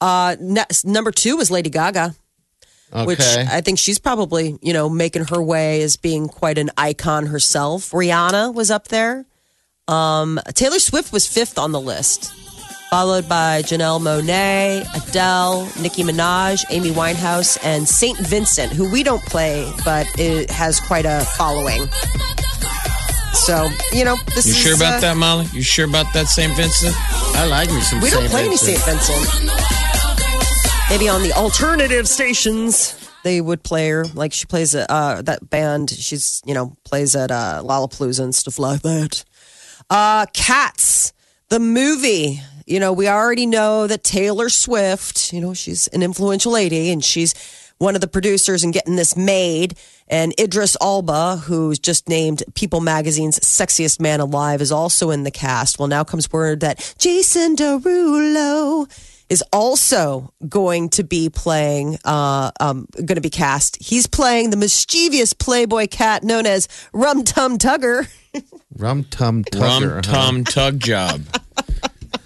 Uh, 0.00 0.36
next, 0.40 0.84
number 0.84 1.10
two 1.10 1.36
was 1.36 1.50
Lady 1.50 1.70
Gaga. 1.70 2.14
Okay. 2.94 3.06
which 3.06 3.20
I 3.20 3.62
think 3.62 3.78
she's 3.78 3.98
probably, 3.98 4.58
you 4.60 4.74
know, 4.74 4.90
making 4.90 5.24
her 5.30 5.42
way 5.42 5.80
as 5.80 5.96
being 5.96 6.28
quite 6.28 6.58
an 6.58 6.70
icon 6.76 7.24
herself. 7.24 7.90
Rihanna 7.92 8.52
was 8.52 8.70
up 8.70 8.88
there. 8.88 9.24
Um, 9.88 10.38
Taylor 10.52 10.78
Swift 10.78 11.10
was 11.10 11.26
fifth 11.26 11.58
on 11.58 11.72
the 11.72 11.80
list, 11.80 12.30
followed 12.92 13.26
by 13.26 13.62
Janelle 13.62 13.98
Monáe, 13.98 14.84
Adele, 14.94 15.64
Nicki 15.80 16.02
Minaj, 16.02 16.62
Amy 16.68 16.90
Winehouse, 16.90 17.56
and 17.64 17.88
St. 17.88 18.18
Vincent, 18.18 18.70
who 18.70 18.92
we 18.92 19.02
don't 19.02 19.22
play, 19.22 19.72
but 19.82 20.06
it 20.18 20.50
has 20.50 20.78
quite 20.78 21.06
a 21.06 21.24
following. 21.38 21.86
So, 23.32 23.66
you 23.94 24.04
know, 24.04 24.16
this 24.34 24.44
is 24.44 24.48
You 24.48 24.52
is. 24.52 24.58
sure 24.58 24.74
about 24.76 24.98
uh, 24.98 25.00
that, 25.00 25.16
Molly? 25.16 25.46
You 25.54 25.62
sure 25.62 25.86
about 25.86 26.12
that, 26.12 26.26
St. 26.26 26.54
Vincent? 26.54 26.94
I 27.34 27.46
like 27.46 27.70
me 27.70 27.80
some 27.80 28.02
We 28.02 28.10
don't 28.10 28.28
Saint 28.28 28.30
play 28.30 28.40
any 28.44 28.58
Vincent. 28.58 28.76
St. 28.76 29.08
Vincent. 29.08 30.90
Maybe 30.90 31.08
on 31.08 31.22
the 31.22 31.32
alternative 31.32 32.06
stations 32.06 32.94
they 33.24 33.40
would 33.40 33.62
play 33.62 33.88
her. 33.88 34.04
Like 34.12 34.34
she 34.34 34.44
plays 34.44 34.74
at 34.74 34.90
uh, 34.90 35.22
that 35.22 35.48
band. 35.48 35.88
She's 35.88 36.42
you 36.44 36.52
know 36.52 36.76
plays 36.84 37.16
at 37.16 37.30
uh, 37.30 37.62
Lollapalooza 37.64 38.22
and 38.22 38.34
stuff 38.34 38.58
like 38.58 38.82
that. 38.82 39.24
Uh, 39.88 40.26
Cats, 40.34 41.14
the 41.48 41.58
movie. 41.58 42.42
You 42.66 42.80
know 42.80 42.92
we 42.92 43.08
already 43.08 43.46
know 43.46 43.86
that 43.86 44.04
Taylor 44.04 44.48
Swift. 44.48 45.32
You 45.32 45.40
know 45.40 45.54
she's 45.54 45.86
an 45.88 46.02
influential 46.02 46.52
lady 46.52 46.90
and 46.90 47.04
she's 47.04 47.34
one 47.82 47.94
of 47.96 48.00
the 48.00 48.08
producers 48.08 48.62
in 48.62 48.70
getting 48.70 48.96
this 48.96 49.16
made. 49.16 49.76
And 50.08 50.32
Idris 50.38 50.76
Elba, 50.80 51.36
who's 51.36 51.78
just 51.78 52.08
named 52.08 52.42
People 52.54 52.80
Magazine's 52.80 53.40
sexiest 53.40 54.00
man 54.00 54.20
alive, 54.20 54.60
is 54.60 54.70
also 54.70 55.10
in 55.10 55.24
the 55.24 55.30
cast. 55.30 55.78
Well, 55.78 55.88
now 55.88 56.04
comes 56.04 56.30
word 56.30 56.60
that 56.60 56.94
Jason 56.98 57.56
Derulo 57.56 58.88
is 59.28 59.42
also 59.52 60.32
going 60.48 60.90
to 60.90 61.02
be 61.02 61.30
playing, 61.30 61.98
uh, 62.04 62.50
um, 62.60 62.86
going 62.94 63.16
to 63.16 63.22
be 63.22 63.30
cast. 63.30 63.82
He's 63.82 64.06
playing 64.06 64.50
the 64.50 64.56
mischievous 64.56 65.32
Playboy 65.32 65.86
cat 65.86 66.22
known 66.22 66.46
as 66.46 66.68
Rum 66.92 67.24
Tum 67.24 67.58
Tugger. 67.58 68.06
Rum 68.76 69.04
Tum 69.04 69.44
Tugger. 69.44 69.94
Rum 69.94 69.94
huh? 69.94 70.00
Tum 70.02 70.44
Tug 70.44 70.78
Job. 70.78 71.22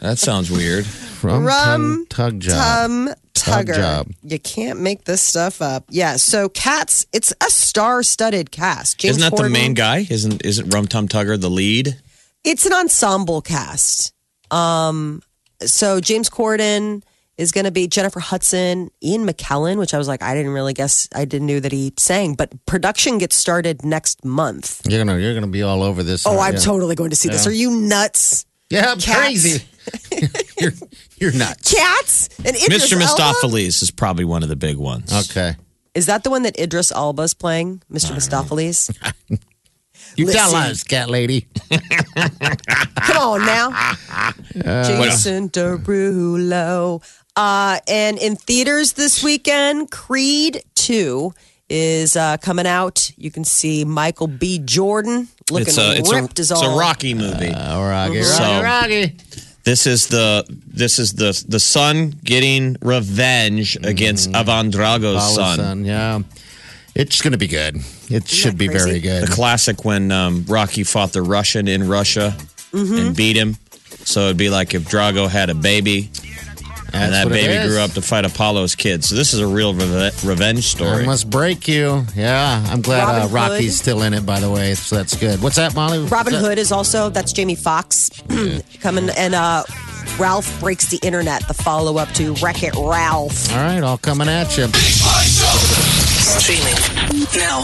That 0.01 0.19
sounds 0.19 0.51
weird. 0.51 0.87
Rum, 1.23 1.45
Rum 1.45 1.57
Tum 1.67 2.07
Tug 2.09 2.41
Job. 2.41 2.55
Tum 2.55 3.15
Tug 3.35 3.67
Tugger. 3.67 3.77
job. 3.77 4.09
You 4.23 4.39
can't 4.39 4.81
make 4.81 5.05
this 5.05 5.23
stuff 5.23 5.61
up. 5.63 5.85
Yeah. 5.89 6.17
So 6.17 6.49
Cats, 6.49 7.07
it's 7.13 7.33
a 7.41 7.51
star-studded 7.51 8.51
cast. 8.51 8.99
James 8.99 9.19
Isn't 9.19 9.31
that 9.31 9.43
the 9.43 9.49
main 9.49 9.75
guy? 9.75 10.07
Isn't 10.09 10.45
isn't 10.45 10.73
Rum 10.75 10.87
Tum 10.87 11.09
Tugger 11.09 11.41
the 11.41 11.51
lead? 11.51 11.97
It's 12.45 12.67
an 12.67 12.73
ensemble 12.73 13.43
cast. 13.43 14.13
Um, 14.51 15.23
so 15.61 16.01
James 16.01 16.31
Corden 16.31 17.03
is 17.37 17.53
going 17.53 17.65
to 17.65 17.71
be 17.71 17.87
Jennifer 17.87 18.21
Hudson, 18.21 18.91
Ian 19.03 19.27
McKellen, 19.27 19.79
which 19.79 19.93
I 19.93 19.99
was 19.99 20.09
like, 20.09 20.23
I 20.23 20.35
didn't 20.35 20.53
really 20.53 20.73
guess, 20.73 21.07
I 21.15 21.27
didn't 21.27 21.49
know 21.49 21.61
that 21.61 21.73
he 21.73 21.93
sang, 21.99 22.35
but 22.35 22.65
production 22.65 23.19
gets 23.19 23.37
started 23.37 23.85
next 23.85 24.25
month. 24.25 24.81
You're 24.89 25.05
gonna 25.05 25.19
you're 25.19 25.35
gonna 25.35 25.47
be 25.47 25.63
all 25.63 25.83
over 25.83 26.03
this. 26.03 26.27
Oh, 26.27 26.31
aren't 26.31 26.43
I'm 26.43 26.55
you? 26.55 26.61
totally 26.61 26.95
going 26.95 27.11
to 27.11 27.17
see 27.17 27.29
this. 27.29 27.47
Are 27.47 27.53
you 27.53 27.71
nuts? 27.71 28.46
Yeah, 28.71 28.93
I'm 28.93 28.99
Cats. 28.99 29.19
crazy. 29.19 29.65
you're 30.61 30.73
you're 31.19 31.33
nuts. 31.33 31.73
Cats 31.75 32.29
and 32.39 32.57
Idris 32.57 32.93
Mr. 32.93 33.01
Elba? 33.01 33.05
Mistoffelees 33.05 33.83
is 33.83 33.91
probably 33.91 34.25
one 34.25 34.43
of 34.43 34.49
the 34.49 34.57
big 34.57 34.77
ones. 34.77 35.13
Okay. 35.31 35.55
Is 35.95 36.07
that 36.07 36.25
the 36.25 36.31
one 36.31 36.43
that 36.43 36.59
Idris 36.59 36.91
Elba's 36.93 37.35
playing, 37.35 37.83
Mr. 37.91 38.13
Mistoffelees? 38.13 38.91
You 40.15 40.25
tell 40.33 40.53
Listen. 40.53 40.71
us, 40.71 40.83
cat 40.83 41.11
lady. 41.11 41.47
Come 43.03 43.17
on 43.19 43.45
now. 43.45 43.93
Jason 44.55 45.51
Derulo. 45.51 47.03
Uh, 47.35 47.79
and 47.87 48.17
in 48.17 48.37
theaters 48.37 48.95
this 48.95 49.23
weekend, 49.23 49.91
Creed 49.91 50.63
2 50.77 51.35
is 51.69 52.17
uh, 52.17 52.37
coming 52.39 52.67
out. 52.67 53.11
You 53.17 53.31
can 53.31 53.45
see 53.45 53.85
Michael 53.85 54.27
B. 54.29 54.59
Jordan 54.59 55.29
looking 55.51 55.69
It's 55.69 55.79
a 55.79 55.97
it's 55.99 56.11
a, 56.13 56.23
ripped 56.23 56.39
as 56.39 56.51
it's 56.51 56.63
a. 56.63 56.69
Rocky 56.71 57.15
movie. 57.15 57.49
Uh, 57.49 57.81
Rocky, 57.81 58.19
Rocky, 58.19 58.23
So- 58.23 58.63
Rocky. 58.63 59.17
This 59.65 59.85
is 59.89 60.07
the 60.07 60.47
this 60.69 61.01
is 61.01 61.15
the 61.15 61.45
the 61.49 61.59
son 61.59 62.15
getting 62.23 62.77
revenge 62.83 63.77
against 63.83 64.33
Ivan 64.33 64.71
Drago's 64.71 65.35
son. 65.35 65.57
son, 65.59 65.85
Yeah. 65.85 66.21
It's 66.95 67.21
going 67.21 67.33
to 67.33 67.39
be 67.39 67.49
good. 67.49 67.77
It 68.09 68.29
should 68.29 68.57
be 68.57 68.69
crazy? 68.69 68.85
very 68.85 69.01
good. 69.01 69.25
The 69.27 69.33
classic 69.33 69.85
when 69.85 70.13
um, 70.13 70.45
Rocky 70.49 70.85
fought 70.85 71.13
the 71.13 71.21
Russian 71.23 71.67
in 71.69 71.89
Russia 71.89 72.37
Mm-hmm. 72.73 72.95
and 72.99 73.17
beat 73.17 73.37
him. 73.37 73.57
So 74.05 74.27
it'd 74.27 74.37
be 74.37 74.51
like 74.51 74.73
if 74.75 74.83
Drago 74.85 75.29
had 75.29 75.51
a 75.51 75.55
baby 75.55 76.11
and 76.93 77.13
that 77.13 77.29
baby 77.29 77.67
grew 77.69 77.79
up 77.79 77.91
to 77.93 78.03
fight 78.03 78.25
Apollo's 78.25 78.75
kid. 78.75 79.05
So 79.05 79.15
this 79.15 79.33
is 79.35 79.41
a 79.41 79.47
real 79.47 79.75
reve- 79.75 80.25
revenge 80.25 80.59
I 80.59 80.63
story. 80.63 81.05
must 81.07 81.29
break 81.31 81.69
you. 81.69 82.05
Yeah, 82.15 82.65
I'm 82.69 82.81
glad 82.81 83.25
uh, 83.25 83.29
Rocky's 83.29 83.67
Hood. 83.67 83.73
still 83.75 84.03
in 84.03 84.15
it, 84.15 84.25
by 84.27 84.41
the 84.41 84.51
way. 84.51 84.75
So 84.75 84.97
that's 84.97 85.17
good. 85.17 85.43
What's 85.43 85.57
that, 85.57 85.75
Molly? 85.75 85.99
Robin 86.07 86.33
that? 86.33 86.41
Hood 86.41 86.59
is 86.59 86.73
also, 86.73 87.09
that's 87.11 87.33
Jamie 87.33 87.55
Foxx 87.55 88.11
coming. 88.81 89.09
And 89.17 89.35
uh, 89.35 89.65
Ralph 90.19 90.61
Breaks 90.61 90.89
the 90.91 90.99
Internet, 91.03 91.47
the 91.49 91.55
follow 91.55 91.99
up 91.99 92.09
to 92.15 92.35
Wreck 92.35 92.63
It 92.63 92.75
Ralph. 92.75 93.51
All 93.53 93.59
right, 93.59 93.83
all 93.83 93.99
coming 93.99 94.29
at 94.29 94.57
you. 94.57 94.69
Streaming 96.27 96.75
now. 97.37 97.63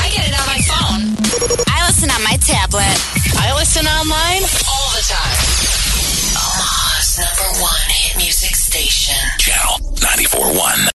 I 0.00 0.10
get 0.10 0.26
it 0.28 0.34
on 0.34 0.46
my 0.48 0.60
phone. 0.66 1.64
I 1.68 1.86
listen 1.86 2.10
on 2.10 2.22
my 2.24 2.36
tablet. 2.40 2.96
I 3.38 3.54
listen 3.56 3.86
online 3.86 4.42
all 4.66 4.90
the 4.96 5.04
time. 5.06 5.38
Omaha's 6.34 7.18
number 7.18 7.48
one 7.62 7.70
hit 7.88 8.01
music 8.01 8.01
station. 8.72 9.14
Channel 9.38 9.76
94.1. 10.00 10.88